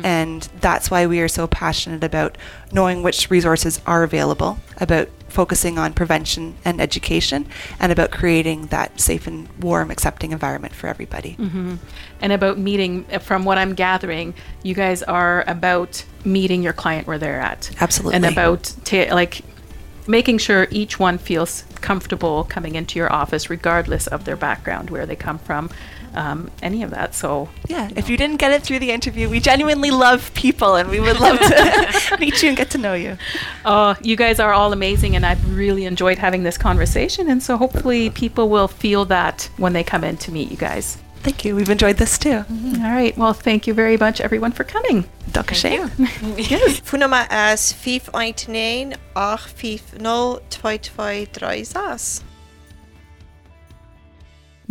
And 0.03 0.43
that's 0.59 0.89
why 0.91 1.07
we 1.07 1.19
are 1.21 1.27
so 1.27 1.47
passionate 1.47 2.03
about 2.03 2.37
knowing 2.71 3.03
which 3.03 3.29
resources 3.29 3.79
are 3.85 4.03
available, 4.03 4.59
about 4.77 5.09
focusing 5.29 5.77
on 5.77 5.93
prevention 5.93 6.55
and 6.65 6.81
education, 6.81 7.45
and 7.79 7.91
about 7.91 8.11
creating 8.11 8.67
that 8.67 8.99
safe 8.99 9.27
and 9.27 9.47
warm, 9.59 9.91
accepting 9.91 10.31
environment 10.31 10.73
for 10.73 10.87
everybody. 10.87 11.33
hmm 11.33 11.75
And 12.21 12.33
about 12.33 12.57
meeting, 12.57 13.05
uh, 13.11 13.19
from 13.19 13.45
what 13.45 13.57
I'm 13.57 13.73
gathering, 13.75 14.33
you 14.63 14.73
guys 14.73 15.03
are 15.03 15.43
about 15.47 16.03
meeting 16.25 16.63
your 16.63 16.73
client 16.73 17.07
where 17.07 17.17
they're 17.17 17.39
at. 17.39 17.71
Absolutely. 17.79 18.15
And 18.15 18.25
about 18.25 18.73
ta- 18.83 19.13
like 19.13 19.41
making 20.07 20.39
sure 20.39 20.67
each 20.71 20.99
one 20.99 21.17
feels 21.17 21.63
comfortable 21.81 22.43
coming 22.43 22.75
into 22.75 22.99
your 22.99 23.11
office, 23.13 23.49
regardless 23.49 24.07
of 24.07 24.25
their 24.25 24.35
background, 24.35 24.89
where 24.89 25.05
they 25.05 25.15
come 25.15 25.37
from, 25.37 25.69
um, 26.13 26.50
any 26.62 26.84
of 26.84 26.91
that. 26.91 27.13
So 27.15 27.50
Yeah, 27.67 27.89
if 27.95 28.10
you 28.10 28.17
didn't 28.17 28.38
get 28.38 28.52
it 28.52 28.63
through 28.63 28.80
the 28.80 28.91
interview, 28.91 29.30
we 29.30 29.39
genuinely 29.39 29.91
love 29.91 30.34
people 30.34 30.76
and 30.76 30.89
we 30.89 31.00
would 31.00 31.19
love 31.19 31.39
to 31.39 32.17
meet 32.19 32.41
you 32.41 32.50
and 32.50 32.58
get 32.58 32.69
to 32.72 32.78
know 32.78 32.93
you. 32.93 33.17
Uh, 33.65 33.95
you 34.02 34.15
guys 34.15 34.39
are 34.39 34.54
all 34.54 34.74
amazing, 34.74 35.15
and 35.15 35.26
I've 35.26 35.56
really 35.56 35.86
enjoyed 35.86 36.17
having 36.17 36.43
this 36.43 36.58
conversation. 36.58 37.30
And 37.30 37.41
so 37.41 37.58
hopefully, 37.58 38.10
people 38.10 38.50
will 38.50 38.67
feel 38.67 39.06
that 39.06 39.50
when 39.58 39.74
they 39.74 39.84
come 39.84 40.04
in 40.04 40.17
to 40.17 40.32
meet 40.32 40.50
you 40.52 40.58
guys. 40.58 40.98
Thank 41.22 41.43
you. 41.43 41.54
We've 41.56 41.69
enjoyed 41.69 41.98
this 41.98 42.17
too. 42.17 42.45
All 42.50 42.91
right. 42.91 43.15
Well, 43.17 43.34
thank 43.34 43.67
you 43.67 43.74
very 43.74 43.98
much, 43.98 44.22
everyone, 44.22 44.54
for 44.54 44.63
coming. 44.63 45.04
Dr. 45.32 45.54
Shane. 45.54 45.91
yes. 46.38 46.80
Funa 46.80 47.10
ma 47.10 47.26
as 47.30 47.74
519 47.74 48.93
850 49.17 50.45
2236. 50.50 52.24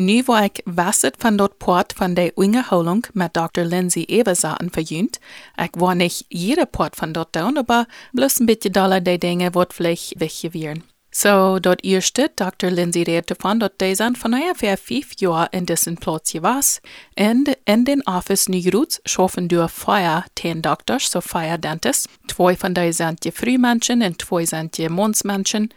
Nu 0.00 0.22
waar 0.24 0.44
ik 0.44 0.60
wasset 0.64 1.14
van 1.18 1.36
dat 1.36 1.56
poort 1.56 1.92
van 1.96 2.14
de 2.14 2.32
Wingerholung 2.34 3.04
met 3.12 3.32
Dr. 3.32 3.60
Lindsay 3.60 4.04
Eversaten 4.06 4.70
verjunt. 4.70 5.18
Ik 5.56 5.74
wil 5.76 5.94
nicht 5.94 6.24
jede 6.28 6.66
poort 6.66 6.96
van 6.96 7.12
dat 7.12 7.32
doen, 7.32 7.56
aber 7.56 7.86
bloß 8.12 8.40
ein 8.40 8.46
bisschen 8.46 8.72
dollar 8.72 9.00
die 9.00 9.18
Dinge, 9.18 9.50
wat 9.52 9.74
vielleicht 9.74 10.14
wären. 10.52 10.82
So, 11.10 11.58
dort 11.58 11.84
erste, 11.84 12.30
Dr. 12.36 12.70
Lindsay 12.70 13.02
redet 13.02 13.30
davon, 13.30 13.58
dass 13.58 13.72
die 13.80 13.94
sind 13.94 14.18
von 14.18 14.34
ungefähr 14.34 14.76
fünf 14.76 15.18
Jahren 15.20 15.48
in 15.52 15.66
diesem 15.66 15.96
Platz 15.96 16.32
gewesen. 16.32 16.80
Und 17.18 17.56
in 17.64 17.84
den 17.84 18.06
Office 18.06 18.48
Nygruts 18.48 19.00
schaffen 19.04 19.48
durch 19.48 19.70
Feuer 19.70 20.24
ten 20.34 20.62
Doktors, 20.62 21.10
so 21.10 21.20
Feuer 21.20 21.58
Dentist. 21.58 22.08
Zwei 22.28 22.54
von 22.54 22.74
denen 22.74 22.92
sind 22.92 23.24
die 23.24 23.32
Frühmenschen 23.32 24.02
und 24.02 24.22
zwei 24.22 24.44
sind 24.44 24.76
die 24.76 24.88
Mondsmenschen. 24.88 25.74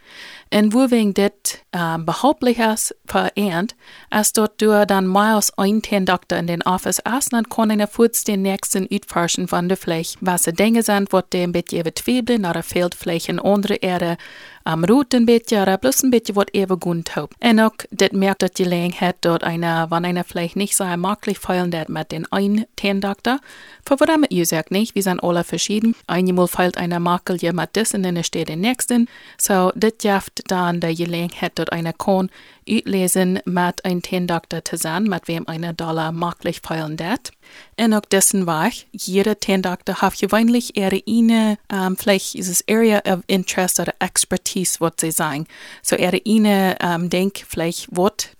Und 0.54 0.74
wo 0.74 0.90
wegen 0.90 1.14
das 1.14 1.30
ähm, 1.72 2.04
behauptliches 2.04 2.94
vereint, 3.06 3.74
als 4.10 4.34
dort 4.34 4.60
du 4.60 4.86
dann 4.86 5.10
mehr 5.10 5.36
als 5.36 5.56
ein 5.56 5.80
ten 5.80 6.04
Doktor 6.04 6.36
in 6.36 6.46
den 6.46 6.62
Office 6.62 7.02
kann 7.48 7.70
einer 7.70 7.86
kurz 7.86 8.24
den 8.24 8.42
nächsten 8.42 8.86
utforschen 8.90 9.48
von 9.48 9.68
der 9.68 9.78
Fläche, 9.78 10.18
was 10.20 10.42
die 10.42 10.52
Dinge 10.52 10.82
sind, 10.82 11.12
was 11.12 11.24
die 11.32 11.42
ein 11.42 11.52
bisschen 11.52 11.84
betweifeln, 11.84 12.44
oder 12.44 12.62
fehlt 12.62 12.94
vielleicht 12.94 13.30
in 13.30 13.40
andere 13.40 13.76
Erde 13.76 14.18
am 14.64 14.84
Rot 14.84 15.14
ein 15.14 15.26
bisschen, 15.26 15.62
oder 15.62 15.78
bloß 15.78 16.04
ein 16.04 16.10
bisschen, 16.10 16.36
was 16.36 16.46
eben 16.52 16.78
gut 16.78 17.16
hat. 17.16 17.30
Und 17.42 17.60
auch, 17.60 17.72
das 17.90 18.12
merkt, 18.12 18.42
dass 18.42 18.52
die 18.52 18.64
Gelegenheit 18.64 19.16
dort 19.22 19.44
einer, 19.44 19.90
wenn 19.90 20.04
einer 20.04 20.24
vielleicht 20.24 20.56
nicht 20.56 20.76
so 20.76 20.84
möglich 20.84 21.38
feilen 21.38 21.74
hat 21.74 21.88
mit 21.88 22.12
den 22.12 22.30
einen 22.30 22.66
ten 22.76 23.00
Doktor, 23.00 23.40
für 23.84 23.96
damit 23.96 24.30
ihr 24.30 24.46
sagt 24.46 24.70
nicht, 24.70 24.94
wir 24.94 25.02
sind 25.02 25.22
alle 25.22 25.42
verschieden. 25.42 25.96
Einmal 26.06 26.46
feilt 26.46 26.76
einer 26.76 27.00
Makel 27.00 27.36
ja 27.42 27.52
mit 27.52 27.70
das 27.72 27.94
und 27.94 28.02
dann 28.02 28.22
steht 28.22 28.48
der 28.48 28.56
nächsten. 28.56 29.08
So, 29.38 29.72
das 29.74 29.94
jaft 30.02 30.41
dann 30.44 30.80
der 30.80 30.94
Gelegenheit, 30.94 31.52
dort 31.56 31.72
einer 31.72 31.92
kann 31.92 32.30
uitlesen 32.68 33.40
mit 33.44 33.84
ein 33.84 34.02
ten 34.02 34.26
Doktor 34.26 34.64
zusammen, 34.64 35.08
mit 35.08 35.28
wem 35.28 35.46
einer 35.48 35.72
Dollar 35.72 36.12
möglich 36.12 36.60
feilen 36.62 36.96
dat. 36.96 37.32
Und 37.78 37.94
auch 37.94 38.02
dessen 38.02 38.48
ich, 38.68 38.86
jeder 38.92 39.38
ten 39.38 39.62
Doktor 39.62 40.00
hat 40.00 40.18
gewöhnlich 40.18 40.76
ihre 40.76 41.02
eine, 41.08 41.58
um, 41.72 41.96
vielleicht 41.96 42.34
ist 42.34 42.48
es 42.48 42.64
Area 42.68 43.02
of 43.04 43.20
Interest 43.26 43.80
oder 43.80 43.94
Expertise, 43.98 44.76
was 44.80 44.92
sie 44.98 45.10
sagen. 45.10 45.46
So 45.82 45.96
ihre 45.96 46.20
eine, 46.26 46.76
um, 46.82 47.10
denk 47.10 47.44
vielleicht, 47.48 47.88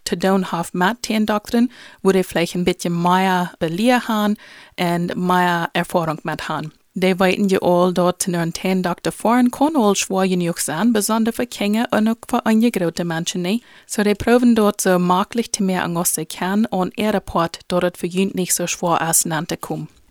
tun 0.04 0.52
hat 0.52 0.74
mit 0.74 1.02
ten 1.02 1.26
Doktoren, 1.26 1.70
wo 2.02 2.12
die 2.12 2.22
vielleicht 2.22 2.54
ein 2.54 2.64
bisschen 2.64 3.00
mehr 3.00 3.52
Belehr 3.58 4.06
haben 4.08 4.36
und 4.78 5.16
mehr 5.16 5.70
Erfahrung 5.72 6.20
mit 6.22 6.48
haben. 6.48 6.72
De 6.94 7.16
weten 7.16 7.48
je 7.48 7.58
al 7.58 7.92
dat 7.92 8.26
naar 8.26 8.50
ten 8.50 8.80
dokter 8.80 9.12
foreign 9.12 9.50
kon 9.50 9.74
al 9.74 9.94
schwer 9.94 10.28
genoeg 10.28 10.60
zijn, 10.60 10.92
bijzonder 10.92 11.32
voor 11.32 11.46
Kinder 11.46 11.86
en 11.88 12.08
ook 12.08 12.24
voor 12.26 12.42
andere 12.42 12.70
grote 12.70 13.04
mensen 13.04 13.40
niet. 13.40 13.64
So 13.86 14.02
de 14.02 14.14
proben 14.14 14.54
dort 14.54 14.80
so 14.80 14.98
möglich 14.98 15.50
te 15.50 15.62
meer 15.62 15.82
an 15.82 15.96
als 15.96 16.12
ze 16.12 16.24
kan 16.24 16.66
en 16.68 16.90
er 16.94 17.12
rapport 17.12 17.58
dat 17.66 17.82
het 17.82 17.96
voor 17.96 18.08
jullie 18.08 18.30
niet 18.34 18.52
zo 18.52 18.66
schwer 18.66 19.08
is 19.08 19.24
aan. 19.24 19.46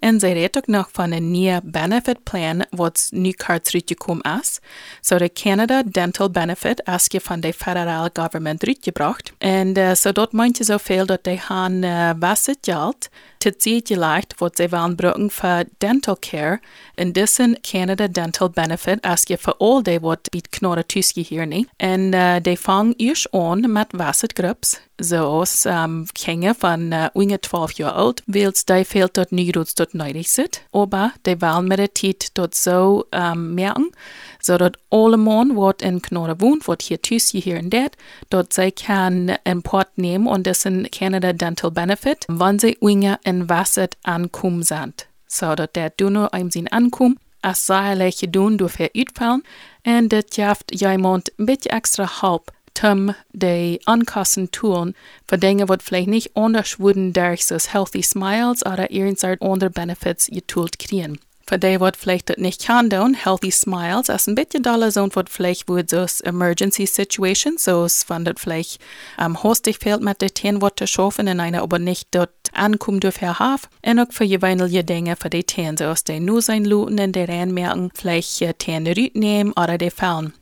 En 0.02 0.20
zij 0.20 0.34
redt 0.34 0.58
ook 0.58 0.68
nog 0.68 0.90
van 0.92 1.12
een 1.12 1.32
nieuw 1.32 1.60
benefit 1.64 2.24
plan 2.24 2.66
wat 2.70 3.08
nu 3.10 3.34
uitgekomen 3.38 4.40
is. 4.42 4.60
So 5.02 5.18
de 5.18 5.34
Canada 5.34 5.84
Dental 5.84 6.30
Benefit 6.30 6.82
is 6.86 7.06
je 7.08 7.22
van 7.22 7.40
de 7.40 7.54
federale 7.54 8.10
government 8.14 8.66
uitgebracht. 8.68 9.34
En 9.38 9.78
uh, 9.78 9.94
so 9.94 10.12
dat 10.12 10.32
meint 10.32 10.58
je 10.58 10.64
zoveel 10.64 11.06
dat 11.06 11.24
die 11.24 11.38
gaan 11.38 11.72
uh, 11.84 12.10
was 12.20 12.46
het 12.46 12.58
geld 12.62 13.10
te 13.38 13.54
zien 13.58 13.82
gelegd 13.84 14.34
wat 14.38 14.56
zij 14.56 14.70
willen 14.70 14.90
gebruiken 14.90 15.32
voor 15.32 15.64
dental 15.78 16.18
care. 16.20 16.60
En 16.96 17.12
deze 17.12 17.58
Canada 17.62 18.08
Dental 18.08 18.50
Benefit 18.50 19.06
is 19.06 19.24
je 19.26 19.38
voor 19.38 19.56
al 19.58 19.84
die 19.84 20.00
wat 20.00 20.30
biedt 20.30 20.50
knorren 20.50 20.86
tussen 20.86 21.26
hier 21.28 21.48
niet. 21.48 21.68
En 21.78 22.14
uh, 22.14 22.36
die 22.42 22.60
vangen 22.60 22.94
eerst 22.98 23.32
aan 23.32 23.72
met 23.72 23.88
was 23.90 24.22
het 24.22 24.34
groeps. 24.40 24.80
Zoals 25.04 25.66
um, 25.66 26.06
kinderen 26.12 26.56
van 26.56 26.80
uh, 26.80 27.06
onder 27.14 27.40
12 27.40 27.72
jaar 27.72 27.92
oud, 27.92 28.22
wils 28.26 28.66
die 28.66 28.86
veel 28.86 29.12
tot 29.12 29.32
nu 29.32 29.52
tot 29.52 29.94
nodig 29.94 30.28
zit. 30.28 30.64
Aber 30.72 31.14
die 31.22 31.36
willen 31.38 31.68
met 31.68 31.78
de 31.78 31.92
tijd 31.92 32.30
tot 32.34 32.56
zo 32.56 33.04
um, 33.10 33.54
merken, 33.54 33.94
zodat 34.40 34.78
alle 34.88 35.18
man 35.18 35.54
wat 35.54 35.82
in 35.82 36.00
knorren 36.00 36.38
woont, 36.38 36.66
wat 36.66 36.82
hier 36.82 37.00
tussen 37.00 37.42
hier 37.42 37.58
en 37.58 37.70
dat, 37.70 37.96
dat 38.28 38.54
zij 38.54 38.72
kan 38.72 39.38
een 39.44 39.62
pot 39.62 39.88
nemen 39.94 40.34
en 40.34 40.42
dat 40.42 40.64
een 40.64 40.90
Canada 40.90 41.32
Dental 41.32 41.72
Benefit, 41.72 42.26
wanneer 42.28 42.60
ze 42.60 42.76
onder 42.80 43.18
en 43.22 43.46
was 43.46 43.76
het 43.76 43.96
aankomen 44.02 44.64
zijn. 44.64 44.94
Zodat 45.26 45.74
der 45.74 45.92
donor 45.96 46.30
einem 46.30 46.52
zijn 46.52 46.72
aankomt, 46.72 47.20
als 47.40 47.66
zaterlijke 47.66 48.30
doen 48.30 48.56
door 48.56 48.70
ver 48.70 48.90
uitvallen, 48.92 49.44
en 49.82 50.08
dat 50.08 50.36
jaft 50.36 50.72
iemand 50.72 51.32
een 51.36 51.46
beetje 51.46 51.70
extra 51.70 52.08
hulp 52.20 52.52
zum 52.74 53.14
de 53.34 53.80
ankassen 53.86 54.52
tun 54.52 54.94
für 55.28 55.38
Dinge, 55.38 55.70
wat 55.70 55.84
vielleicht 55.84 56.08
nicht 56.08 56.36
anders 56.36 56.80
wurden 56.80 57.14
durch 57.14 57.46
so 57.46 57.58
Healthy 57.58 58.04
Smiles 58.04 58.66
oder 58.66 58.92
irgendeine 58.92 59.42
andere 59.42 59.70
Benefits 59.70 60.28
getoolt 60.28 60.80
kriegen. 60.80 61.20
Für 61.52 61.60
die, 61.60 61.82
wat 61.82 61.98
vielleicht 61.98 62.30
das 62.30 62.38
nicht 62.38 62.66
kann 62.66 62.90
tun, 62.90 63.14
Healthy 63.14 63.52
Smiles, 63.52 64.08
ist 64.08 64.30
ein 64.30 64.36
bisschen 64.36 64.64
Dollar 64.64 64.96
und 65.04 65.16
wat 65.18 65.30
vielleicht 65.30 65.68
wird 65.68 65.90
so 65.90 66.06
Emergency 66.24 66.86
Situation, 66.86 67.58
so 67.58 67.88
wenn 68.08 68.24
das 68.24 68.36
vielleicht 68.38 68.80
ähm, 69.20 69.42
hostig 69.44 69.80
fehlt 69.80 70.02
mit 70.02 70.22
den 70.22 70.34
Tieren, 70.34 70.62
wat 70.62 70.82
schaffen, 70.88 71.28
in 71.28 71.42
einer 71.42 71.62
aber 71.62 71.78
nicht 71.78 72.08
dort 72.12 72.30
ankommen 72.54 73.02
dürfen 73.02 73.38
haben. 73.38 73.64
Und 73.86 74.00
auch 74.00 74.12
für 74.12 74.24
jeweilige 74.24 74.86
Dinge 74.86 75.18
für 75.18 75.30
die 75.30 75.44
Tieren, 75.44 75.76
so 75.76 75.86
aus 75.86 76.06
den 76.06 76.24
nur 76.24 76.42
sein 76.42 76.64
Luten, 76.64 76.98
in 76.98 77.12
der 77.12 77.28
merken, 77.48 77.92
vielleicht 77.94 78.42
äh, 78.42 78.54
Tieren 78.54 78.84
nehmen 79.14 79.52
oder 79.52 79.78
die 79.78 79.92
fallen. 79.92 80.34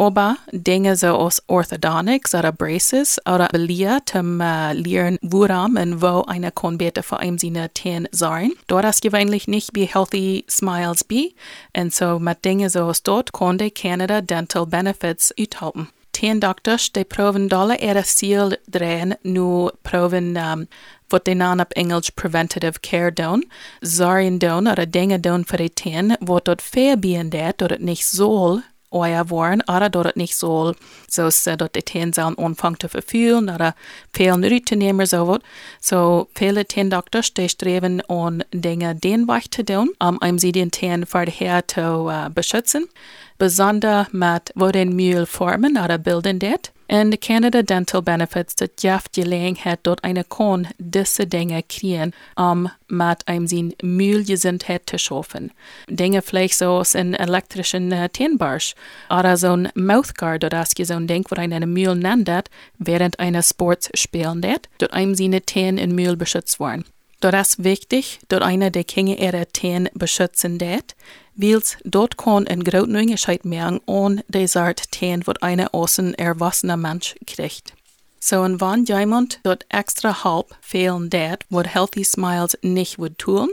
Aber 0.00 0.38
Dinge 0.50 0.96
so 0.96 1.08
aus 1.08 1.42
Orthodontics 1.46 2.34
oder 2.34 2.52
Braces 2.52 3.20
oder 3.26 3.48
Belia 3.48 3.98
zum 4.06 4.40
uh, 4.40 4.72
Lehren, 4.72 5.18
woran 5.20 5.76
und 5.76 6.00
wo 6.00 6.22
eine 6.22 6.50
kann 6.52 6.78
bitte 6.78 7.02
für 7.02 7.18
ein 7.18 7.36
seine 7.36 7.68
Zähne 7.74 8.08
sein. 8.10 8.52
Dort 8.66 8.86
ist 8.86 9.02
gewöhnlich 9.02 9.46
nicht 9.46 9.74
wie 9.74 9.84
Healthy 9.84 10.46
Smiles 10.48 11.04
be. 11.04 11.32
Und 11.76 11.92
so 11.94 12.18
mit 12.18 12.42
Dinge 12.46 12.70
so 12.70 12.84
aus 12.84 13.02
dort 13.02 13.34
kann 13.34 13.58
die 13.58 13.70
Canada 13.70 14.22
Dental 14.22 14.64
Benefits 14.64 15.34
uthalten. 15.38 15.88
Ten 16.12 16.40
dokters, 16.40 16.92
die 16.92 17.04
proven 17.04 17.50
dollar 17.50 17.78
ihre 17.82 18.04
Ziel 18.04 18.56
drehen, 18.68 19.16
nur 19.22 19.74
proven 19.82 20.36
um, 20.36 20.66
wat 21.08 21.24
de 21.24 21.34
naam 21.34 21.60
op 21.60 21.72
Engels 21.72 22.10
preventative 22.10 22.80
care 22.80 23.12
doen, 23.12 23.44
zorgen 23.82 24.38
doen 24.38 24.66
oder 24.66 24.86
Dinge 24.86 25.20
doen 25.20 25.44
für 25.44 25.58
die 25.58 25.74
Zähne, 25.74 26.16
wat 26.20 26.46
dort 26.46 26.62
verbieten 26.62 27.30
dat, 27.30 27.58
dat 27.58 27.70
het 27.70 27.80
euer 28.90 29.30
worden, 29.30 29.62
oder 29.68 29.88
dort 29.88 30.16
nicht 30.16 30.36
soll, 30.36 30.74
so 31.08 31.28
dat 31.56 31.74
die 31.74 32.12
sollen 32.12 32.38
anfangen 32.38 32.80
zu 32.80 32.88
verfühlen, 32.88 33.48
oder 33.48 33.74
fehlen 34.12 34.44
Routenehmer 34.44 35.06
so 35.06 35.26
wat. 35.28 35.42
So 35.80 36.28
viele 36.34 36.66
Zahndoktors, 36.66 37.34
die 37.34 37.48
streben 37.48 38.00
an 38.08 38.44
Dinge 38.52 38.94
den 38.94 39.28
Weg 39.28 39.52
zu 39.52 39.64
tun, 39.64 39.90
um 40.00 40.38
sie 40.38 40.52
den 40.52 40.72
Zähne 40.72 41.06
vorher 41.06 41.66
zu 41.66 42.06
uh, 42.06 42.28
beschützen, 42.30 42.88
besonders 43.38 44.12
mit 44.12 44.52
wo 44.54 44.70
den 44.70 44.94
Müll 44.94 45.26
formen 45.26 45.78
oder 45.78 45.98
bilden 45.98 46.38
det. 46.38 46.72
De 46.90 47.16
Canada 47.16 47.62
Dental 47.62 48.02
Benefits 48.02 48.56
dat 48.56 48.82
jaft 48.82 49.12
gelegenheid 49.12 49.78
dort 49.82 50.02
eine 50.02 50.24
kon 50.24 50.66
diese 50.78 51.24
Dinge 51.24 51.62
kriegen, 51.62 52.12
um 52.34 52.68
mit 52.88 53.28
einem 53.28 53.46
sin 53.46 53.74
Müllgesundheit 53.80 54.90
zu 54.90 54.98
schaffen. 54.98 55.52
Dinge 55.88 56.20
vielleicht 56.20 56.58
so 56.58 56.66
aus 56.80 56.96
in 56.96 57.14
elektrischen 57.14 57.92
uh, 57.92 58.08
Tenbarsch 58.08 58.74
oder 59.08 59.36
so 59.36 59.52
ein 59.52 59.68
Mouthguard 59.76 60.42
oder 60.42 60.58
as 60.58 60.72
je 60.76 60.84
so 60.84 60.94
ein 60.94 61.06
Ding, 61.06 61.24
wo 61.28 61.36
eine 61.36 61.64
Müll 61.64 61.94
nennt, 61.94 62.50
während 62.78 63.20
einer 63.20 63.44
Sports 63.44 63.88
spielen 63.94 64.42
dat, 64.42 64.68
dort 64.78 64.92
einem 64.92 65.14
seine 65.14 65.42
Teen 65.42 65.78
in 65.78 65.94
Müll 65.94 66.16
beschützt 66.16 66.58
worden. 66.58 66.84
Dort 67.20 67.34
ist 67.34 67.62
wichtig, 67.62 68.18
dort 68.28 68.42
einer 68.42 68.70
der 68.70 68.82
Kinder 68.82 69.16
ihre 69.16 69.46
Teen 69.46 69.88
beschützen 69.94 70.58
dat, 70.58 70.96
Wils 71.40 71.76
dort 71.84 72.14
kon 72.14 72.50
een 72.50 72.64
groot 72.64 72.88
Unterschied 72.88 73.44
merken 73.44 73.80
an 73.86 74.22
die 74.26 74.48
Art 74.54 74.90
Teen, 74.90 75.22
wat 75.24 75.42
eine 75.42 75.72
außen 75.72 76.14
erwachsener 76.14 76.76
Mensch 76.76 77.14
kriegt. 77.24 77.72
So 78.18 78.44
en 78.44 78.60
wann 78.60 78.84
jemand 78.84 79.40
dort 79.42 79.64
extra 79.68 80.22
Help 80.22 80.54
fehlen 80.60 81.08
dat, 81.08 81.44
wat 81.48 81.66
Healthy 81.66 82.04
Smiles 82.04 82.58
nicht 82.60 82.98
would 82.98 83.16
tun, 83.16 83.48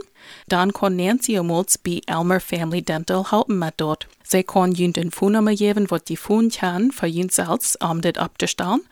dann 0.48 0.74
kann 0.74 0.96
Nancy 0.96 1.38
Omolz 1.38 1.78
bei 1.78 2.02
Elmer 2.06 2.40
Family 2.40 2.82
Dental 2.82 3.30
helpen 3.30 3.58
mit 3.58 3.74
dort. 3.78 4.06
Sie 4.22 4.42
kann 4.42 4.72
jün 4.72 4.92
den 4.92 5.10
Phonummer 5.10 5.54
geben, 5.54 5.90
wat 5.90 6.10
die 6.10 6.18
Phone 6.18 6.50
kann, 6.50 6.92
für 6.92 7.06
jün 7.06 7.30
selbst, 7.30 7.82
um 7.82 8.02
das 8.02 8.16
abzustellen, 8.16 8.82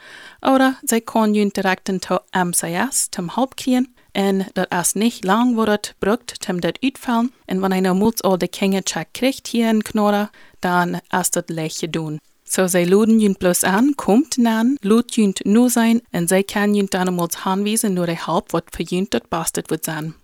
oder 0.40 0.76
sie 0.82 1.02
kann 1.02 1.34
jün 1.34 1.50
direkt 1.50 1.88
zu 1.88 2.20
MCS 2.32 3.10
zum 3.10 3.34
Help 3.36 3.58
kriegen, 3.58 3.94
en 4.16 4.46
dat 4.52 4.68
as 4.68 4.92
nicht 4.92 5.24
lang 5.24 5.54
wordt 5.54 5.94
brukt 5.98 6.40
tem 6.40 6.60
dat 6.60 6.78
uitvallen. 6.80 7.32
En 7.44 7.60
wanneer 7.60 7.80
nou 7.80 7.96
moet 7.96 8.22
al 8.22 8.38
de 8.38 8.48
kinge 8.48 8.80
check 8.84 9.08
krijgt 9.10 9.46
hier 9.46 9.68
in 9.68 9.82
Knorra, 9.82 10.30
dan 10.58 11.00
is 11.20 11.30
dat 11.30 11.48
leicht 11.48 11.92
doen. 11.92 12.20
So 12.44 12.66
zij 12.66 12.86
luden 12.86 13.20
junt 13.20 13.38
bloß 13.38 13.62
an, 13.62 13.94
kommt 13.94 14.36
nan, 14.36 14.76
lud 14.80 15.14
junt 15.14 15.44
nu 15.44 15.68
sein, 15.68 16.00
en 16.10 16.28
zij 16.28 16.42
kan 16.42 16.74
junt 16.74 16.90
dan 16.90 17.08
emels 17.08 17.36
aanwijzen 17.44 17.92
nur 17.92 18.06
de 18.06 18.16
help 18.16 18.50
wat 18.50 18.64
für 18.70 18.82
junt 18.82 19.10
dat 19.10 19.28
bastet 19.28 19.68
wird 19.68 19.84
sein. 19.84 20.14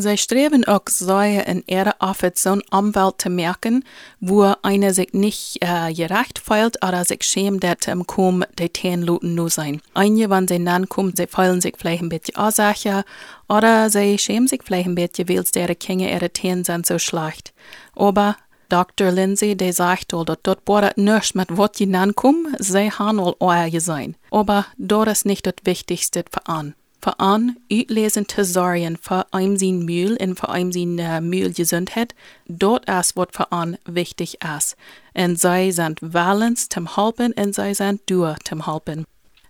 Zij 0.00 0.16
streben 0.16 0.64
auch 0.64 0.86
sehr 0.86 1.44
in 1.48 1.64
ihrer 1.66 1.96
ein 1.98 2.62
Umwelt 2.70 3.20
zu 3.20 3.30
merken, 3.30 3.84
wo 4.20 4.54
einer 4.62 4.94
sich 4.94 5.12
nicht 5.12 5.58
äh, 5.60 5.92
gerecht 5.92 6.38
fühlt 6.38 6.80
oder 6.84 7.04
sich 7.04 7.24
schämt, 7.24 7.64
dass 7.64 7.88
um 7.88 8.06
kaum 8.06 8.44
die 8.60 8.94
luten 8.94 9.34
nur 9.34 9.50
sein. 9.50 9.80
Einige, 9.94 10.30
wenn 10.30 10.46
sie 10.46 10.64
dann 10.64 10.88
kommen, 10.88 11.16
sie 11.16 11.26
fühlen 11.26 11.60
sich 11.60 11.74
vielleicht 11.76 12.04
ein 12.04 12.10
bisschen 12.10 12.40
Ursache 12.40 13.04
oder 13.48 13.90
sie 13.90 14.16
schämen 14.18 14.46
sich 14.46 14.60
vielleicht 14.64 14.86
ein 14.86 14.94
bisschen, 14.94 15.28
weil 15.28 15.44
ihre 15.56 15.74
Kinder 15.74 16.08
ihre 16.08 16.30
Teen 16.30 16.62
sind 16.62 16.86
so 16.86 17.00
schlecht. 17.00 17.52
Aber 17.96 18.36
Dr. 18.68 19.10
Lindsay, 19.10 19.56
der 19.56 19.72
sagt, 19.72 20.12
dass 20.12 20.38
dort 20.44 20.64
bordet 20.64 20.96
nichts 20.96 21.34
mit 21.34 21.48
was 21.50 21.72
die 21.72 21.86
nankommen, 21.86 22.54
sie 22.60 22.92
haben 22.92 23.18
wohl 23.18 23.34
euer 23.40 23.80
sein. 23.80 24.14
Aber 24.30 24.66
dort 24.76 25.08
ist 25.08 25.26
nicht 25.26 25.44
das 25.44 25.54
Wichtigste 25.64 26.22
für 26.30 26.46
an. 26.46 26.74
Für 27.00 27.20
an 27.20 27.56
uitlesen 27.70 28.26
Thesaurien 28.26 28.96
für 28.96 29.26
einem 29.32 29.56
sein 29.56 29.84
Mühl 29.84 30.16
und 30.20 30.38
für 30.38 30.48
einem 30.48 30.72
sein 30.72 30.98
uh, 30.98 31.20
Mühl 31.20 31.52
Gesundheit, 31.52 32.14
dort 32.48 32.88
ist 32.88 33.16
was 33.16 33.28
für 33.30 33.52
an 33.52 33.78
wichtig 33.86 34.38
ist. 34.56 34.76
Und 35.14 35.38
sie 35.38 35.70
sind 35.70 35.98
Valens 36.02 36.68
zum 36.68 36.96
Helpen 36.96 37.32
und 37.34 37.54
sie 37.54 37.74
sind 37.74 38.00
Dur 38.10 38.36
zum 38.44 38.66
Helpen. 38.66 39.04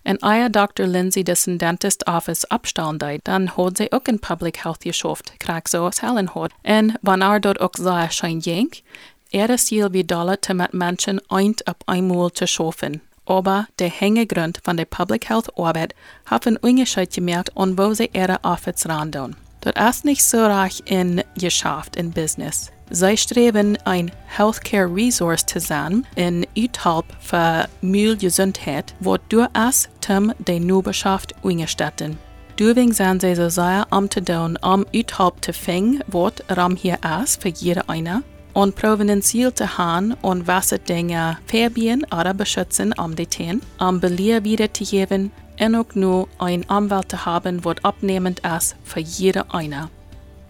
En 0.05 0.23
eier 0.23 0.49
Dr. 0.49 0.87
Lindsay 0.87 1.23
dessen 1.23 1.59
Dentist 1.59 2.07
Office 2.07 2.45
abstellen 2.47 2.99
deed, 2.99 3.21
dann 3.25 3.57
hat 3.57 3.77
sie 3.77 3.93
auch 3.93 4.07
in 4.07 4.19
Public 4.19 4.65
Health 4.65 4.81
geschafft, 4.81 5.39
krieg 5.39 5.69
so 5.69 5.85
als 5.85 6.03
Helen 6.03 6.35
hat. 6.35 6.53
En 6.63 6.97
wann 7.03 7.21
er 7.21 7.41
dort 7.41 7.61
auch 7.61 7.75
sehr 7.77 8.11
schein 8.11 8.41
jenk, 8.41 8.83
er 9.31 9.51
ist 9.51 9.69
hier 9.69 9.93
wie 9.93 10.05
Dollar 10.05 10.41
zu 10.41 10.55
mit 10.55 10.73
Menschen 10.73 11.21
eint 11.29 11.69
ab 11.69 11.85
einmal 11.87 12.33
zu 12.33 12.47
schaffen. 12.47 13.03
Aber 13.29 13.67
der 13.79 13.91
Hängegrund 13.91 14.59
von 14.65 14.79
der 14.79 14.87
Public 14.87 15.29
Health 15.29 15.51
Arbeit 15.59 15.95
haben 16.27 16.57
Unterschied 16.57 17.13
gemerkt, 17.13 17.51
und 17.55 17.79
wo 17.79 17.93
sie 17.93 18.11
ihre 18.15 18.43
Office 18.43 18.89
randon. 18.89 19.37
Das 19.61 19.97
ist 19.97 20.05
nicht 20.07 20.25
so 20.25 20.39
reich 20.39 20.83
in 20.87 21.23
Geschäft, 21.37 21.97
in 21.97 22.11
Business. 22.11 22.73
Sie 22.91 23.19
streben 23.19 23.77
ein 23.85 24.11
Healthcare 24.27 24.89
Resource 24.91 25.45
zu 25.45 25.61
sein 25.61 26.07
in 26.17 26.47
Utalp 26.57 27.05
für 27.21 27.69
Mühlgesundheit, 27.83 28.95
wo 29.01 29.19
du 29.29 29.47
es 29.53 29.91
zum 30.01 30.33
der 30.39 30.61
Nubeschaft 30.61 31.35
ungestatten. 31.43 32.17
Deswegen 32.59 32.95
sind 32.95 33.21
sie 33.21 33.35
so 33.35 33.51
sehr 33.51 33.87
am 33.91 34.11
zu 34.11 34.25
tun, 34.25 34.59
um 34.63 34.87
Utalp 34.95 35.45
zu 35.45 35.53
finden, 35.53 36.03
was 36.07 36.33
Ram 36.49 36.77
hier 36.77 36.99
ist 37.23 37.43
für 37.43 37.51
jede 37.51 37.87
eine 37.91 38.23
und 38.59 38.75
provenientiell 38.75 39.55
zu 39.55 39.79
haben 39.79 40.15
und 40.21 40.49
was 40.49 40.71
Dinge 40.89 41.39
verbieten 41.47 42.05
oder 42.07 42.35
beschützen 42.35 42.93
um 42.95 43.15
die 43.15 43.27
Teen, 43.27 43.61
um 43.79 44.01
Belehr 44.01 44.43
wiederzugeben 44.43 45.31
und 45.61 45.95
nur 45.95 46.27
ein 46.39 46.69
Anwalt 46.69 47.13
zu 47.13 47.25
haben, 47.25 47.65
was 47.65 47.77
abnehmend 47.85 48.41
ist 48.41 48.75
für 48.83 48.99
jede 48.99 49.49
eine. 49.55 49.91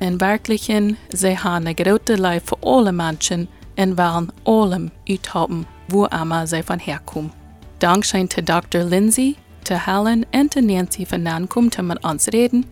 In 0.01 0.19
Wirklichen, 0.23 0.97
sie 1.13 1.37
haben 1.37 1.67
eine 1.67 1.75
große 1.75 2.15
Liebe 2.15 2.41
für 2.43 2.57
alle 2.63 2.93
Menschen 2.93 3.47
und 3.77 3.99
wollen 3.99 4.33
allem 4.47 4.91
uthalten, 5.07 5.67
wo 5.89 6.07
immer 6.07 6.47
sie 6.47 6.63
von 6.63 6.79
herkommen. 6.79 7.31
Dankeschön 7.79 8.31
zu 8.31 8.43
Dr. 8.43 8.85
Lindsay, 8.85 9.37
zu 9.65 9.87
Helen 9.87 10.25
und 10.33 10.55
zu 10.55 10.63
Nancy 10.63 11.05
für 11.05 11.19
Nankum, 11.19 11.71
zu 11.71 11.83
mit 11.83 12.03
uns 12.03 12.29
reden 12.33 12.65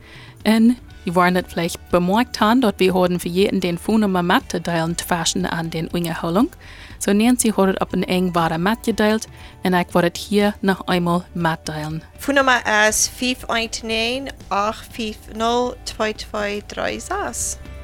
und 0.46 0.77
die 1.07 1.14
waren 1.14 1.35
nicht 1.35 1.51
vielleicht 1.51 1.90
bemerkt 1.90 2.40
haben, 2.40 2.61
dort 2.61 2.81
wir 2.81 2.92
haben 2.92 3.21
für 3.21 3.29
jeden 3.29 3.61
den 3.61 3.79
Phonummer 3.79 4.23
mitteilen 4.23 4.99
zwischen 4.99 5.47
an 5.47 5.71
den 5.71 5.88
Ungeholung. 5.88 6.51
So 6.99 7.12
Nancy 7.12 7.51
hat 7.51 7.81
auf 7.81 7.92
ein 7.95 8.03
eng 8.03 8.35
wahre 8.35 8.59
mitgeteilt 8.59 9.29
und 9.62 9.75
ich 9.75 9.95
werde 9.95 10.12
hier 10.19 10.55
noch 10.62 10.87
einmal 10.88 11.25
mitteilen. 11.35 12.03
Phonummer 12.19 12.59
ist 12.88 13.09
519 13.11 14.31
850 14.51 15.35
2236. 15.85 17.76